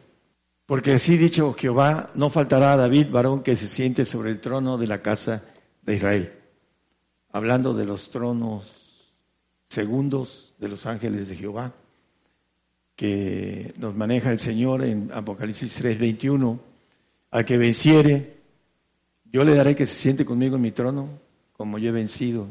[0.66, 4.76] Porque así dicho Jehová, no faltará a David varón que se siente sobre el trono
[4.76, 5.44] de la casa
[5.82, 6.32] de Israel.
[7.32, 9.14] Hablando de los tronos
[9.66, 11.72] segundos de los ángeles de Jehová,
[12.96, 16.58] que nos maneja el Señor en Apocalipsis 3:21,
[17.30, 18.38] al que venciere,
[19.24, 21.08] yo le daré que se siente conmigo en mi trono,
[21.52, 22.48] como yo he vencido,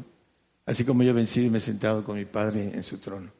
[0.64, 3.37] así como yo he vencido y me he sentado con mi Padre en su trono.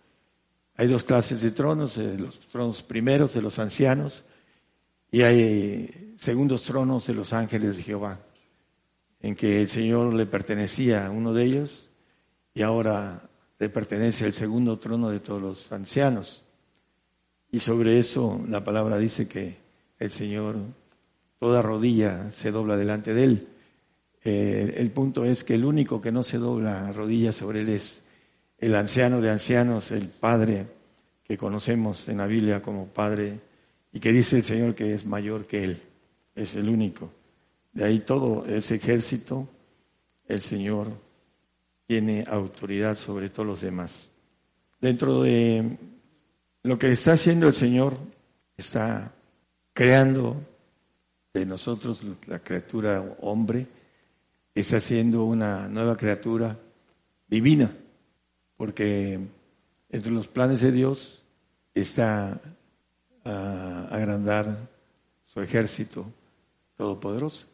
[0.80, 4.24] Hay dos clases de tronos, eh, los tronos primeros de los ancianos,
[5.10, 8.20] y hay segundos tronos de los ángeles de Jehová,
[9.20, 11.90] en que el Señor le pertenecía a uno de ellos
[12.54, 16.44] y ahora le pertenece el segundo trono de todos los ancianos.
[17.50, 19.56] Y sobre eso la palabra dice que
[19.98, 20.58] el Señor,
[21.40, 23.48] toda rodilla se dobla delante de Él.
[24.22, 28.04] Eh, el punto es que el único que no se dobla rodilla sobre Él es
[28.58, 30.66] el anciano de ancianos, el Padre
[31.24, 33.40] que conocemos en la Biblia como Padre
[33.92, 35.82] y que dice el Señor que es mayor que Él,
[36.34, 37.12] es el único.
[37.72, 39.48] De ahí todo ese ejército,
[40.26, 40.88] el Señor
[41.86, 44.10] tiene autoridad sobre todos los demás.
[44.80, 45.78] Dentro de
[46.62, 47.96] lo que está haciendo el Señor,
[48.56, 49.12] está
[49.72, 50.36] creando
[51.32, 53.66] de nosotros la criatura hombre,
[54.54, 56.58] está haciendo una nueva criatura
[57.28, 57.72] divina,
[58.58, 59.20] porque
[59.88, 61.24] entre los planes de Dios
[61.72, 62.38] está
[63.24, 64.68] a agrandar
[65.24, 66.04] su ejército
[66.76, 67.46] todopoderoso.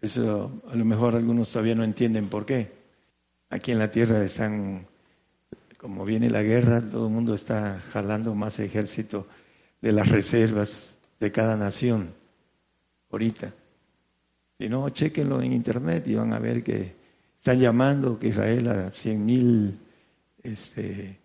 [0.00, 2.72] Eso a lo mejor algunos todavía no entienden por qué.
[3.50, 4.86] aquí en la tierra están,
[5.76, 9.26] como viene la guerra, todo el mundo está jalando más ejército
[9.80, 12.14] de las reservas de cada nación
[13.10, 13.52] ahorita.
[14.58, 16.94] Si no, chequenlo en internet y van a ver que
[17.36, 19.78] están llamando que Israel a cien mil
[20.44, 21.18] este,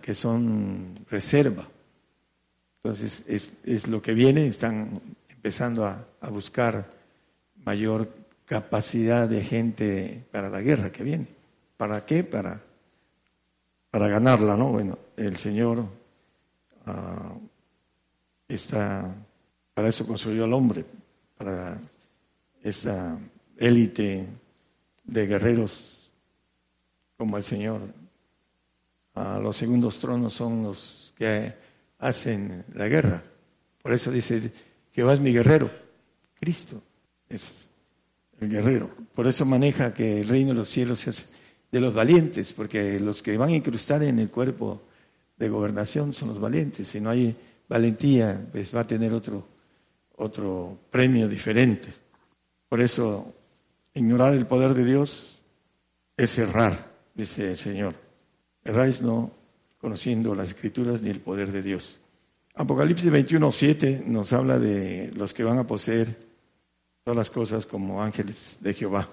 [0.00, 1.66] que son reserva.
[2.82, 6.88] Entonces, es, es, lo que viene, están empezando a, a, buscar
[7.64, 8.08] mayor
[8.46, 11.26] capacidad de gente para la guerra que viene.
[11.76, 12.24] ¿Para qué?
[12.24, 12.62] Para,
[13.90, 14.72] para ganarla, ¿no?
[14.72, 17.48] Bueno, el Señor uh,
[18.48, 19.14] está,
[19.74, 20.84] para eso construyó al hombre,
[21.36, 21.78] para
[22.62, 23.18] esa
[23.58, 24.26] élite
[25.04, 26.10] de guerreros
[27.16, 27.82] como el Señor.
[29.14, 31.52] A los segundos tronos son los que
[31.98, 33.22] hacen la guerra.
[33.82, 34.52] Por eso dice,
[34.92, 35.70] Jehová es mi guerrero.
[36.38, 36.82] Cristo
[37.28, 37.68] es
[38.40, 38.90] el guerrero.
[39.14, 41.32] Por eso maneja que el reino de los cielos es
[41.70, 44.82] de los valientes, porque los que van a incrustar en el cuerpo
[45.36, 46.88] de gobernación son los valientes.
[46.88, 47.36] Si no hay
[47.68, 49.46] valentía, pues va a tener otro,
[50.16, 51.90] otro premio diferente.
[52.68, 53.34] Por eso,
[53.94, 55.38] ignorar el poder de Dios
[56.16, 58.09] es errar, dice el Señor.
[58.64, 59.30] Erráis no
[59.78, 62.00] conociendo las escrituras ni el poder de Dios.
[62.54, 66.16] Apocalipsis 21, 7 nos habla de los que van a poseer
[67.04, 69.08] todas las cosas como ángeles de Jehová.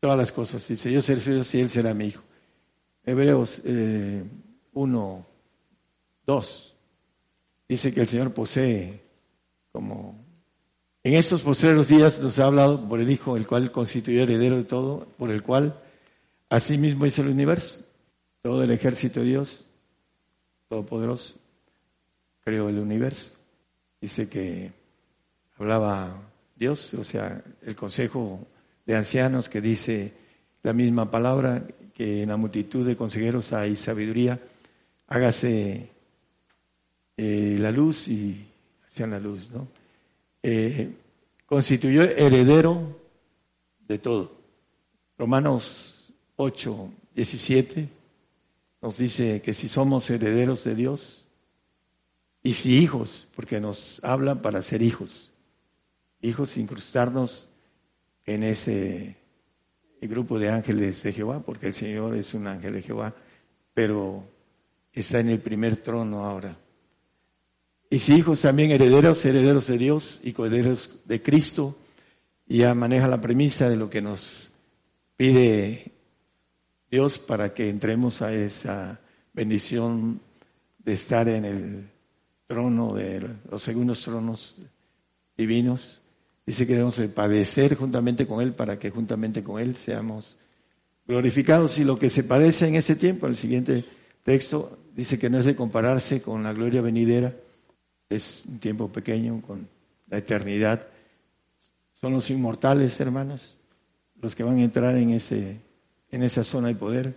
[0.00, 0.66] Todas las cosas.
[0.66, 2.22] Dice, yo seré suyo y él será mi hijo.
[3.04, 3.62] Hebreos
[4.72, 5.26] 1,
[6.26, 6.76] 2
[7.70, 9.00] dice que el Señor posee
[9.70, 10.24] como...
[11.04, 14.64] En estos posteriores días nos ha hablado por el Hijo, el cual constituyó heredero de
[14.64, 15.80] todo, por el cual
[16.50, 17.79] asimismo hizo el universo,
[18.42, 19.68] todo el ejército de Dios,
[20.68, 21.36] todopoderoso,
[22.42, 23.32] creó el universo.
[24.00, 24.72] Dice que
[25.58, 26.16] hablaba
[26.56, 28.46] Dios, o sea, el consejo
[28.86, 30.12] de ancianos que dice
[30.62, 34.40] la misma palabra, que en la multitud de consejeros hay sabiduría,
[35.08, 35.90] hágase
[37.16, 38.46] eh, la luz y
[38.88, 39.68] hacían la luz, ¿no?
[40.42, 40.90] Eh,
[41.44, 42.98] constituyó heredero
[43.86, 44.32] de todo.
[45.18, 47.99] Romanos 8, 17
[48.82, 51.26] nos dice que si somos herederos de Dios
[52.42, 55.32] y si hijos, porque nos habla para ser hijos,
[56.22, 57.48] hijos incrustarnos
[58.24, 59.16] en ese
[60.00, 63.14] grupo de ángeles de Jehová, porque el Señor es un ángel de Jehová,
[63.74, 64.24] pero
[64.92, 66.56] está en el primer trono ahora.
[67.90, 71.76] Y si hijos también herederos, herederos de Dios y coherederos de Cristo,
[72.46, 74.52] y ya maneja la premisa de lo que nos
[75.16, 75.92] pide
[76.90, 79.00] Dios para que entremos a esa
[79.32, 80.20] bendición
[80.78, 81.90] de estar en el
[82.46, 84.56] trono de los segundos tronos
[85.36, 86.00] divinos.
[86.44, 90.36] Dice que debemos padecer juntamente con Él para que juntamente con Él seamos
[91.06, 91.78] glorificados.
[91.78, 93.84] Y lo que se padece en ese tiempo, el siguiente
[94.24, 97.32] texto, dice que no es de compararse con la gloria venidera
[98.10, 99.68] es un tiempo pequeño con
[100.08, 100.86] la eternidad.
[101.92, 103.56] Son los inmortales, hermanos,
[104.20, 105.60] los que van a entrar en, ese,
[106.10, 107.14] en esa zona de poder,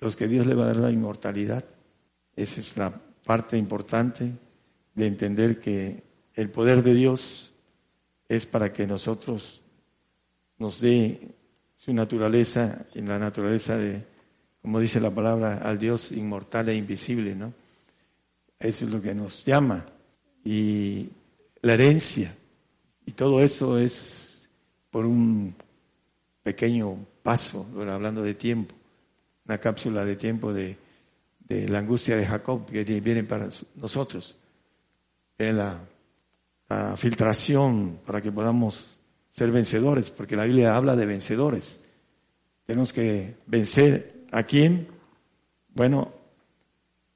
[0.00, 1.64] los que Dios le va a dar la inmortalidad.
[2.34, 2.92] Esa es la
[3.24, 4.32] parte importante
[4.94, 6.02] de entender que
[6.34, 7.52] el poder de Dios
[8.28, 9.62] es para que nosotros
[10.58, 11.34] nos dé
[11.76, 14.04] su naturaleza, en la naturaleza de,
[14.62, 17.52] como dice la palabra, al Dios inmortal e invisible, ¿no?
[18.58, 19.84] Eso es lo que nos llama
[20.44, 21.10] y
[21.60, 22.34] la herencia.
[23.04, 24.48] Y todo eso es
[24.90, 25.54] por un
[26.46, 28.72] pequeño paso, hablando de tiempo,
[29.46, 30.78] una cápsula de tiempo de,
[31.48, 34.36] la angustia de Jacob que viene para nosotros.
[35.38, 35.80] La,
[36.68, 38.96] la filtración para que podamos
[39.28, 41.84] ser vencedores, porque la Biblia habla de vencedores.
[42.64, 44.86] Tenemos que vencer a quién?
[45.74, 46.12] Bueno,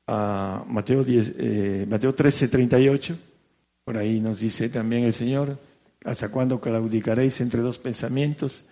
[0.08, 3.16] a Mateo, 10, eh, Mateo 13, 38.
[3.84, 5.56] Por ahí nos dice también el Señor,
[6.04, 8.64] ¿hasta cuándo claudicaréis entre dos pensamientos?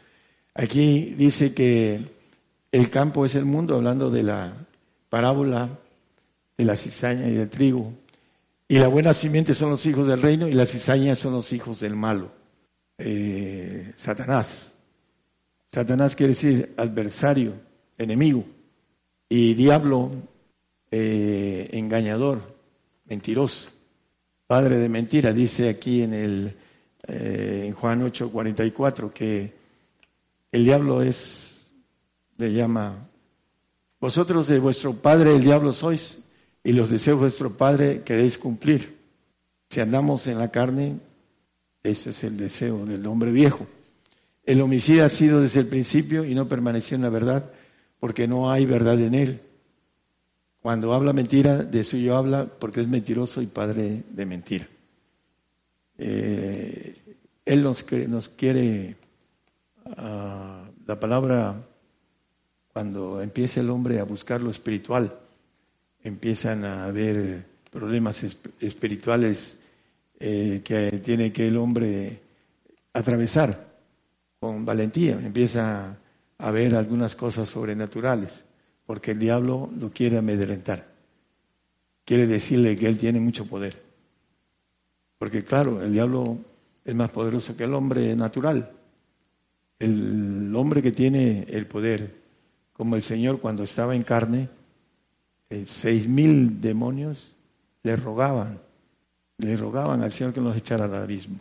[0.55, 2.01] Aquí dice que
[2.73, 4.53] el campo es el mundo, hablando de la
[5.09, 5.79] parábola
[6.57, 7.93] de la cizaña y del trigo.
[8.67, 11.81] Y la buena simiente son los hijos del reino y la cizaña son los hijos
[11.81, 12.31] del malo.
[12.99, 14.75] Eh, Satanás.
[15.71, 17.55] Satanás quiere decir adversario,
[17.97, 18.45] enemigo.
[19.29, 20.11] Y diablo
[20.91, 22.57] eh, engañador,
[23.07, 23.71] mentiroso,
[24.47, 25.33] padre de mentira.
[25.33, 26.57] Dice aquí en el
[27.07, 29.58] eh, en Juan 8:44 que
[30.53, 31.69] el diablo es,
[32.37, 33.09] le llama,
[34.01, 36.25] vosotros de vuestro padre el diablo sois
[36.63, 38.97] y los deseos de vuestro padre queréis cumplir.
[39.69, 40.97] Si andamos en la carne,
[41.83, 43.67] eso es el deseo del hombre viejo.
[44.45, 47.51] El homicida ha sido desde el principio y no permaneció en la verdad,
[48.01, 49.41] porque no hay verdad en él.
[50.61, 54.69] Cuando habla mentira, de suyo habla porque es mentiroso y padre de mentira.
[55.99, 56.97] Eh,
[57.45, 58.97] él nos quiere,
[59.97, 61.55] uh, la palabra,
[62.73, 65.19] cuando empieza el hombre a buscar lo espiritual,
[66.03, 68.25] empiezan a haber problemas
[68.61, 69.61] espirituales
[70.19, 72.21] eh, que tiene que el hombre
[72.93, 73.69] atravesar
[74.41, 75.13] con valentía.
[75.13, 75.97] Empieza
[76.39, 78.45] a ver algunas cosas sobrenaturales,
[78.87, 80.87] porque el diablo lo quiere amedrentar.
[82.05, 83.83] Quiere decirle que él tiene mucho poder.
[85.19, 86.39] Porque claro, el diablo
[86.85, 88.78] es más poderoso que el hombre natural.
[89.79, 92.15] El hombre que tiene el poder,
[92.73, 94.49] como el Señor cuando estaba en carne,
[95.67, 97.35] seis mil demonios
[97.83, 98.61] le rogaban,
[99.39, 101.41] le rogaban al Señor que nos echara al abismo.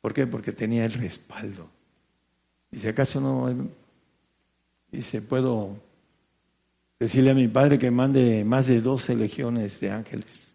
[0.00, 0.26] ¿Por qué?
[0.26, 1.68] Porque tenía el respaldo.
[2.70, 3.68] Dice, ¿acaso no?
[4.92, 5.76] Dice, puedo
[6.98, 10.54] decirle a mi padre que mande más de 12 legiones de ángeles,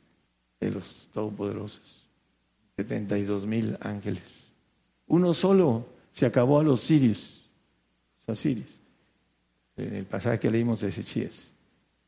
[0.60, 2.08] de los todopoderosos,
[2.78, 4.54] 72 mil ángeles.
[5.08, 7.50] Uno solo se acabó a los sirios,
[8.20, 8.70] los asirios,
[9.78, 11.32] en el pasaje que leímos de Ezechiel.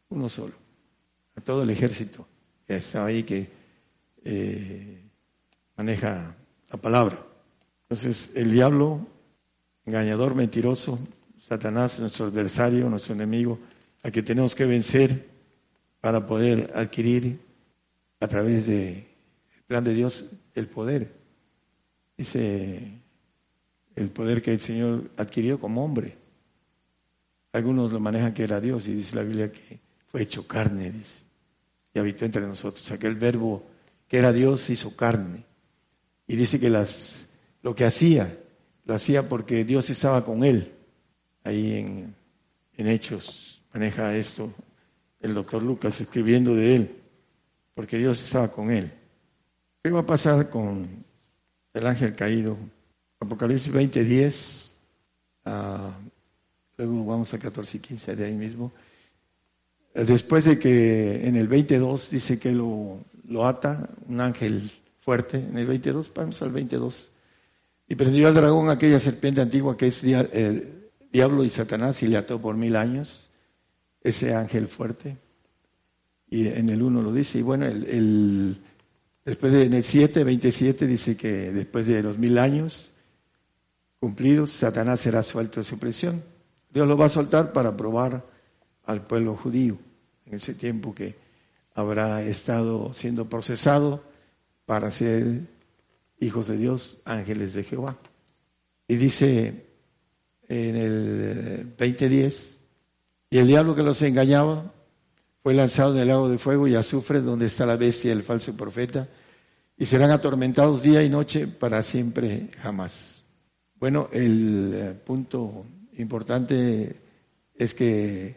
[0.10, 0.54] Uno solo,
[1.36, 2.28] a todo el ejército
[2.68, 3.50] que está ahí, que
[4.24, 5.02] eh,
[5.76, 6.36] maneja
[6.70, 7.26] la palabra.
[7.84, 9.06] Entonces, el diablo,
[9.86, 11.00] engañador, mentiroso,
[11.40, 13.60] Satanás, nuestro adversario, nuestro enemigo,
[14.02, 15.28] al que tenemos que vencer
[16.00, 17.40] para poder adquirir
[18.20, 19.06] a través del
[19.68, 21.14] plan de Dios el poder.
[22.18, 23.03] Dice
[23.96, 26.18] el poder que el Señor adquirió como hombre.
[27.52, 30.92] Algunos lo manejan que era Dios y dice la Biblia que fue hecho carne,
[31.94, 32.92] y habitó entre nosotros.
[32.92, 33.64] Aquel verbo
[34.08, 35.44] que era Dios hizo carne.
[36.28, 37.30] Y dice que las
[37.62, 38.38] lo que hacía,
[38.86, 40.72] lo hacía porque Dios estaba con él.
[41.44, 42.16] Ahí en,
[42.76, 44.54] Hechos maneja esto
[45.20, 46.96] el doctor Lucas escribiendo de él,
[47.74, 48.92] porque Dios estaba con él.
[49.82, 51.06] ¿Qué va a pasar con
[51.74, 52.58] el ángel caído?
[53.24, 54.72] Apocalipsis 20, 10,
[55.46, 55.98] ah,
[56.78, 58.72] luego vamos a 14 y 15 de ahí mismo.
[59.94, 63.06] Después de que en el 22 dice que lo,
[63.46, 67.12] ata un ángel fuerte, en el 22, vamos al 22,
[67.90, 70.02] y prendió al dragón aquella serpiente antigua que es
[71.12, 73.30] diablo y Satanás y le ató por mil años,
[74.02, 75.18] ese ángel fuerte.
[76.30, 77.38] Y en el 1 lo dice.
[77.38, 77.68] Y bueno,
[79.24, 82.93] después de, en el 7, 27 dice que después de los mil años
[84.04, 86.22] cumplidos, Satanás será suelto de su prisión.
[86.74, 88.26] Dios lo va a soltar para probar
[88.84, 89.78] al pueblo judío
[90.26, 91.16] en ese tiempo que
[91.74, 94.04] habrá estado siendo procesado
[94.66, 95.48] para ser
[96.20, 97.96] hijos de Dios, ángeles de Jehová.
[98.90, 99.68] Y dice
[100.50, 102.60] en el 2010,
[103.30, 104.74] y el diablo que los engañaba
[105.44, 108.24] fue lanzado en el lago de fuego y azufre donde está la bestia y el
[108.24, 109.08] falso profeta,
[109.78, 113.13] y serán atormentados día y noche para siempre jamás.
[113.84, 115.66] Bueno, el eh, punto
[115.98, 116.96] importante
[117.54, 118.34] es que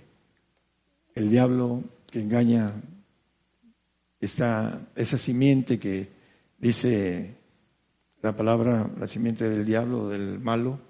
[1.15, 2.73] el diablo que engaña
[4.19, 6.09] está esa simiente que
[6.59, 7.37] dice
[8.23, 10.81] la palabra, la simiente del diablo, del malo,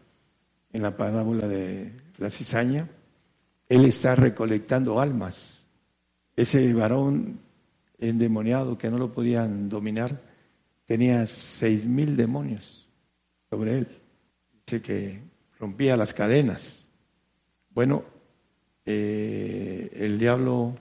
[0.72, 2.88] en la parábola de la cizaña,
[3.68, 5.66] él está recolectando almas.
[6.34, 7.40] Ese varón
[7.98, 10.18] endemoniado que no lo podían dominar
[10.86, 12.88] tenía seis mil demonios
[13.50, 13.88] sobre él.
[14.66, 15.22] Dice que
[15.60, 16.88] rompía las cadenas.
[17.70, 18.02] Bueno,
[18.84, 20.76] eh, el diablo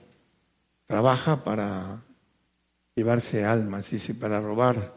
[0.86, 2.02] trabaja para
[2.96, 4.96] llevarse almas, dice, para robar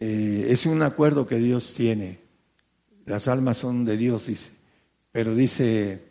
[0.00, 2.18] eh, es un acuerdo que Dios tiene.
[3.06, 4.50] Las almas son de Dios, dice.
[5.12, 6.02] Pero dice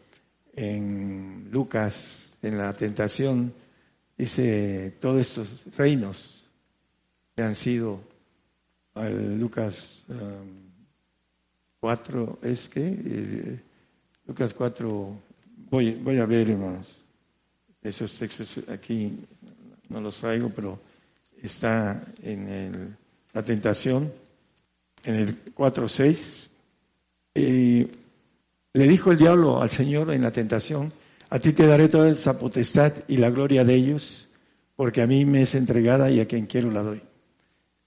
[0.54, 3.54] en Lucas, en la tentación,
[4.18, 6.50] dice, todos estos reinos
[7.36, 8.00] que han sido,
[8.96, 10.06] Lucas
[11.82, 13.60] 4, um, es que, eh,
[14.26, 15.16] Lucas 4,
[15.70, 17.04] voy, voy a ver, hermanos,
[17.82, 19.20] esos textos aquí
[19.90, 20.80] no los traigo, pero
[21.42, 22.96] está en el
[23.34, 24.12] la tentación,
[25.04, 26.48] en el 4.6,
[27.36, 27.88] y
[28.74, 30.92] le dijo el diablo al Señor en la tentación,
[31.30, 34.30] a ti te daré toda esa potestad y la gloria de ellos,
[34.76, 37.02] porque a mí me es entregada y a quien quiero la doy.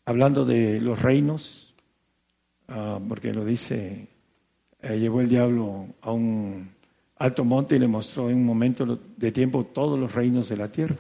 [0.07, 1.64] Hablando de los reinos,
[2.69, 4.09] ah, porque lo dice,
[4.83, 6.71] eh, llegó el diablo a un
[7.17, 10.71] alto monte y le mostró en un momento de tiempo todos los reinos de la
[10.71, 10.97] tierra.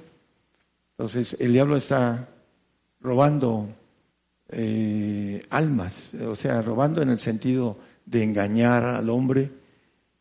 [0.93, 2.29] Entonces el diablo está
[3.01, 3.69] robando
[4.49, 9.51] eh, almas, o sea, robando en el sentido de engañar al hombre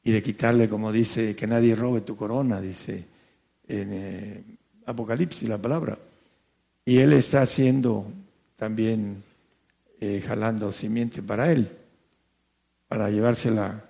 [0.03, 3.07] y de quitarle, como dice, que nadie robe tu corona, dice
[3.67, 4.43] en eh,
[4.85, 5.97] Apocalipsis la palabra.
[6.85, 8.05] Y él está haciendo
[8.55, 9.23] también,
[10.05, 11.65] eh, jalando simiente para él,
[12.89, 13.85] para llevársela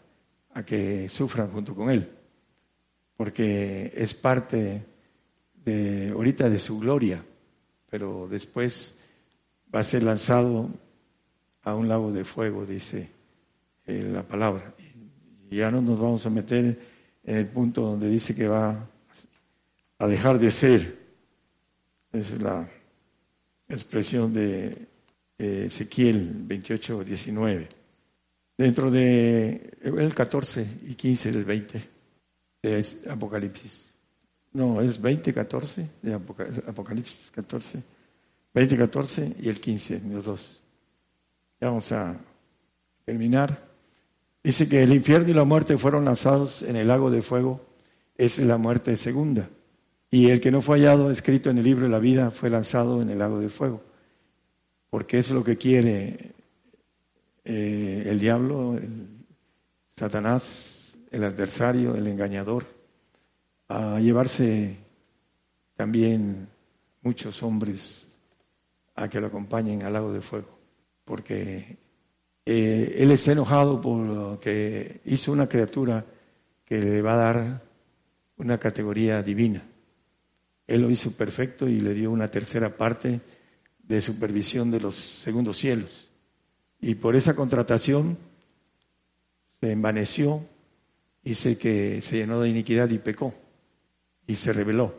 [0.53, 2.07] a que sufran junto con él,
[3.17, 4.85] porque es parte
[5.65, 7.25] de ahorita de su gloria,
[7.89, 8.99] pero después
[9.73, 10.69] va a ser lanzado
[11.63, 13.09] a un lago de fuego, dice
[13.87, 14.71] eh, la palabra.
[15.49, 16.79] Ya no nos vamos a meter
[17.23, 18.87] en el punto donde dice que va
[19.97, 20.95] a dejar de ser.
[22.11, 22.69] Esa es la
[23.67, 24.92] expresión de
[25.37, 27.69] Ezequiel 28, 19.
[28.57, 31.89] Dentro de el 14 y 15 del 20
[32.61, 33.91] de Apocalipsis.
[34.53, 37.83] No, es 20, 14 de Apocalipsis 14.
[38.53, 40.61] 20, 14 y el 15, los dos.
[41.59, 42.15] Ya vamos a
[43.03, 43.73] terminar.
[44.43, 47.65] Dice que el infierno y la muerte fueron lanzados en el lago de fuego.
[48.15, 49.49] Es la muerte segunda.
[50.11, 53.01] Y el que no fue hallado escrito en el libro de la vida fue lanzado
[53.01, 53.81] en el lago de fuego.
[54.93, 56.33] Porque es lo que quiere
[57.43, 58.79] eh, el diablo,
[59.89, 62.67] Satanás, el adversario, el engañador,
[63.69, 64.77] a llevarse
[65.75, 66.47] también
[67.01, 68.07] muchos hombres
[68.93, 70.59] a que lo acompañen al lago de fuego.
[71.03, 71.75] Porque
[72.45, 76.05] eh, él está enojado por que hizo una criatura
[76.63, 77.63] que le va a dar
[78.37, 79.63] una categoría divina.
[80.67, 83.21] Él lo hizo perfecto y le dio una tercera parte
[83.83, 86.09] de supervisión de los segundos cielos.
[86.81, 88.17] Y por esa contratación
[89.59, 90.45] se envaneció,
[91.23, 93.33] dice que se llenó de iniquidad y pecó
[94.27, 94.95] y se rebeló.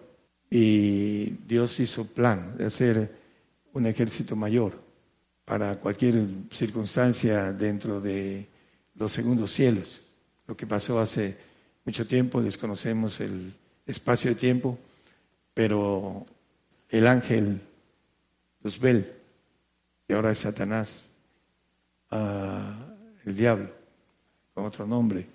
[0.51, 3.19] Y Dios hizo plan de hacer
[3.73, 4.81] un ejército mayor
[5.45, 8.47] para cualquier circunstancia dentro de
[8.95, 10.03] los segundos cielos.
[10.47, 11.37] Lo que pasó hace
[11.85, 13.53] mucho tiempo, desconocemos el
[13.87, 14.79] espacio de tiempo,
[15.53, 16.25] pero
[16.89, 17.61] el ángel
[18.65, 19.13] Luzbel,
[20.09, 21.13] que ahora es Satanás,
[22.11, 23.71] el diablo,
[24.55, 25.27] con otro nombre,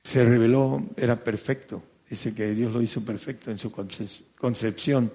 [0.00, 1.82] se reveló, era perfecto.
[2.08, 5.12] Dice que Dios lo hizo perfecto en su concepción,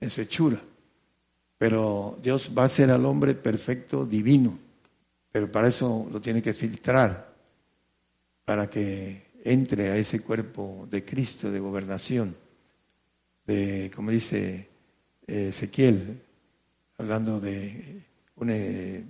[0.00, 0.60] en su hechura.
[1.58, 4.58] Pero Dios va a ser al hombre perfecto, divino.
[5.30, 7.34] Pero para eso lo tiene que filtrar,
[8.46, 12.34] para que entre a ese cuerpo de Cristo, de gobernación,
[13.44, 14.68] de, como dice
[15.28, 16.22] Ezequiel,
[16.96, 18.02] hablando de
[18.36, 19.04] un eh,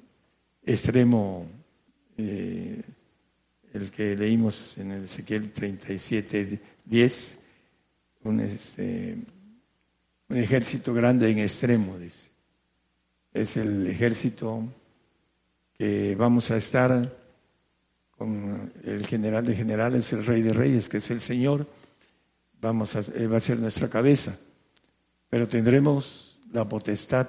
[0.64, 1.46] extremo,
[2.16, 2.82] eh,
[3.72, 7.38] el que leímos en el Ezequiel 37, 10,
[8.24, 9.16] un, este,
[10.28, 12.30] un ejército grande en extremo, dice.
[13.32, 14.64] Es el ejército
[15.74, 17.16] que vamos a estar
[18.10, 21.68] con el general de generales, el rey de reyes, que es el Señor,
[22.60, 24.36] vamos a, va a ser nuestra cabeza,
[25.28, 27.28] pero tendremos la potestad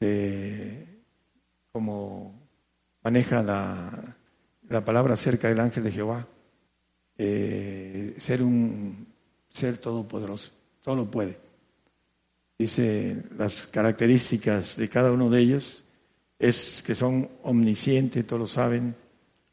[0.00, 0.86] de
[1.72, 2.34] como
[3.02, 4.16] maneja la,
[4.68, 6.26] la palabra acerca del ángel de Jehová,
[7.16, 9.06] eh, ser un
[9.48, 10.52] ser todopoderoso,
[10.82, 11.38] todo lo puede.
[12.58, 15.84] Dice las características de cada uno de ellos
[16.38, 18.94] es que son omniscientes, todo lo saben,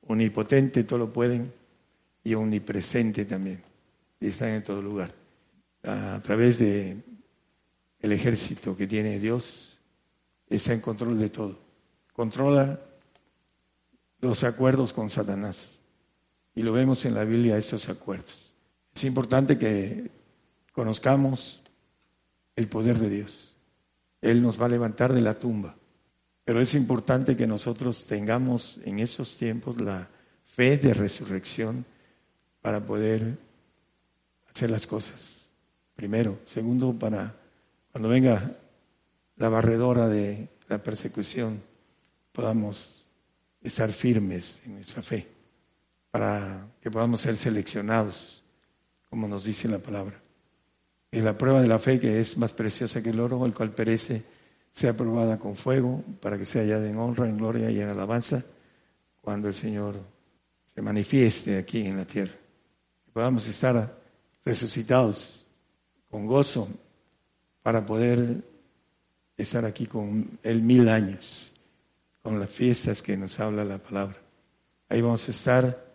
[0.08, 1.54] omnipotente, todo lo pueden,
[2.24, 3.62] y omnipresente también,
[4.20, 5.14] y están en todo lugar.
[5.84, 6.98] A través de
[8.00, 9.80] el ejército que tiene Dios,
[10.48, 11.70] está en control de todo
[12.20, 12.82] controla
[14.20, 15.80] los acuerdos con Satanás.
[16.54, 18.52] Y lo vemos en la Biblia, esos acuerdos.
[18.94, 20.12] Es importante que
[20.74, 21.62] conozcamos
[22.58, 23.56] el poder de Dios.
[24.20, 25.78] Él nos va a levantar de la tumba.
[26.44, 30.10] Pero es importante que nosotros tengamos en esos tiempos la
[30.46, 31.86] fe de resurrección
[32.62, 33.38] para poder
[34.54, 35.48] hacer las cosas.
[35.96, 36.40] Primero.
[36.46, 37.34] Segundo, para
[37.92, 38.56] cuando venga
[39.38, 41.62] la barredora de la persecución,
[42.32, 43.06] podamos
[43.62, 45.28] estar firmes en nuestra fe,
[46.12, 48.44] para que podamos ser seleccionados,
[49.10, 50.22] como nos dice la palabra.
[51.12, 53.72] Y la prueba de la fe, que es más preciosa que el oro, el cual
[53.72, 54.24] perece,
[54.72, 58.46] sea probada con fuego, para que sea hallada en honra, en gloria y en alabanza,
[59.22, 60.00] cuando el Señor
[60.74, 62.36] se manifieste aquí en la tierra.
[63.06, 63.98] Que podamos estar
[64.46, 65.48] resucitados
[66.10, 66.68] con gozo
[67.70, 68.44] para poder
[69.38, 71.54] estar aquí con Él mil años
[72.24, 74.18] con las fiestas que nos habla la palabra.
[74.90, 75.86] Ahí vamos a estar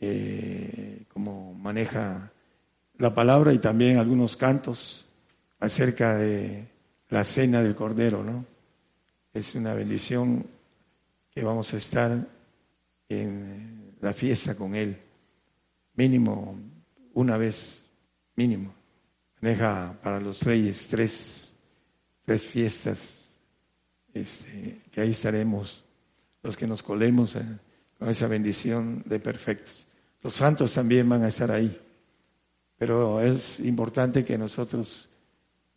[0.00, 2.32] eh, como maneja
[2.96, 5.06] la palabra y también algunos cantos
[5.60, 6.66] acerca de
[7.10, 8.46] la cena del Cordero, ¿no?
[9.34, 10.46] Es una bendición
[11.30, 12.26] que vamos a estar
[13.10, 14.96] en la fiesta con Él,
[15.94, 16.58] mínimo
[17.12, 17.84] una vez,
[18.34, 18.75] mínimo.
[19.40, 21.54] Deja para los reyes tres,
[22.24, 23.32] tres fiestas,
[24.14, 25.84] este, que ahí estaremos
[26.42, 27.42] los que nos colemos eh,
[27.98, 29.86] con esa bendición de perfectos.
[30.22, 31.78] Los santos también van a estar ahí,
[32.78, 35.08] pero es importante que nosotros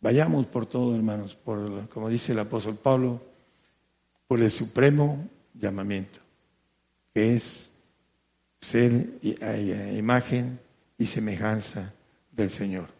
[0.00, 3.20] vayamos por todo, hermanos, por, como dice el apóstol Pablo,
[4.26, 6.20] por el supremo llamamiento,
[7.12, 7.72] que es
[8.60, 9.18] ser
[9.96, 10.58] imagen
[10.98, 11.92] y semejanza
[12.30, 12.99] del Señor.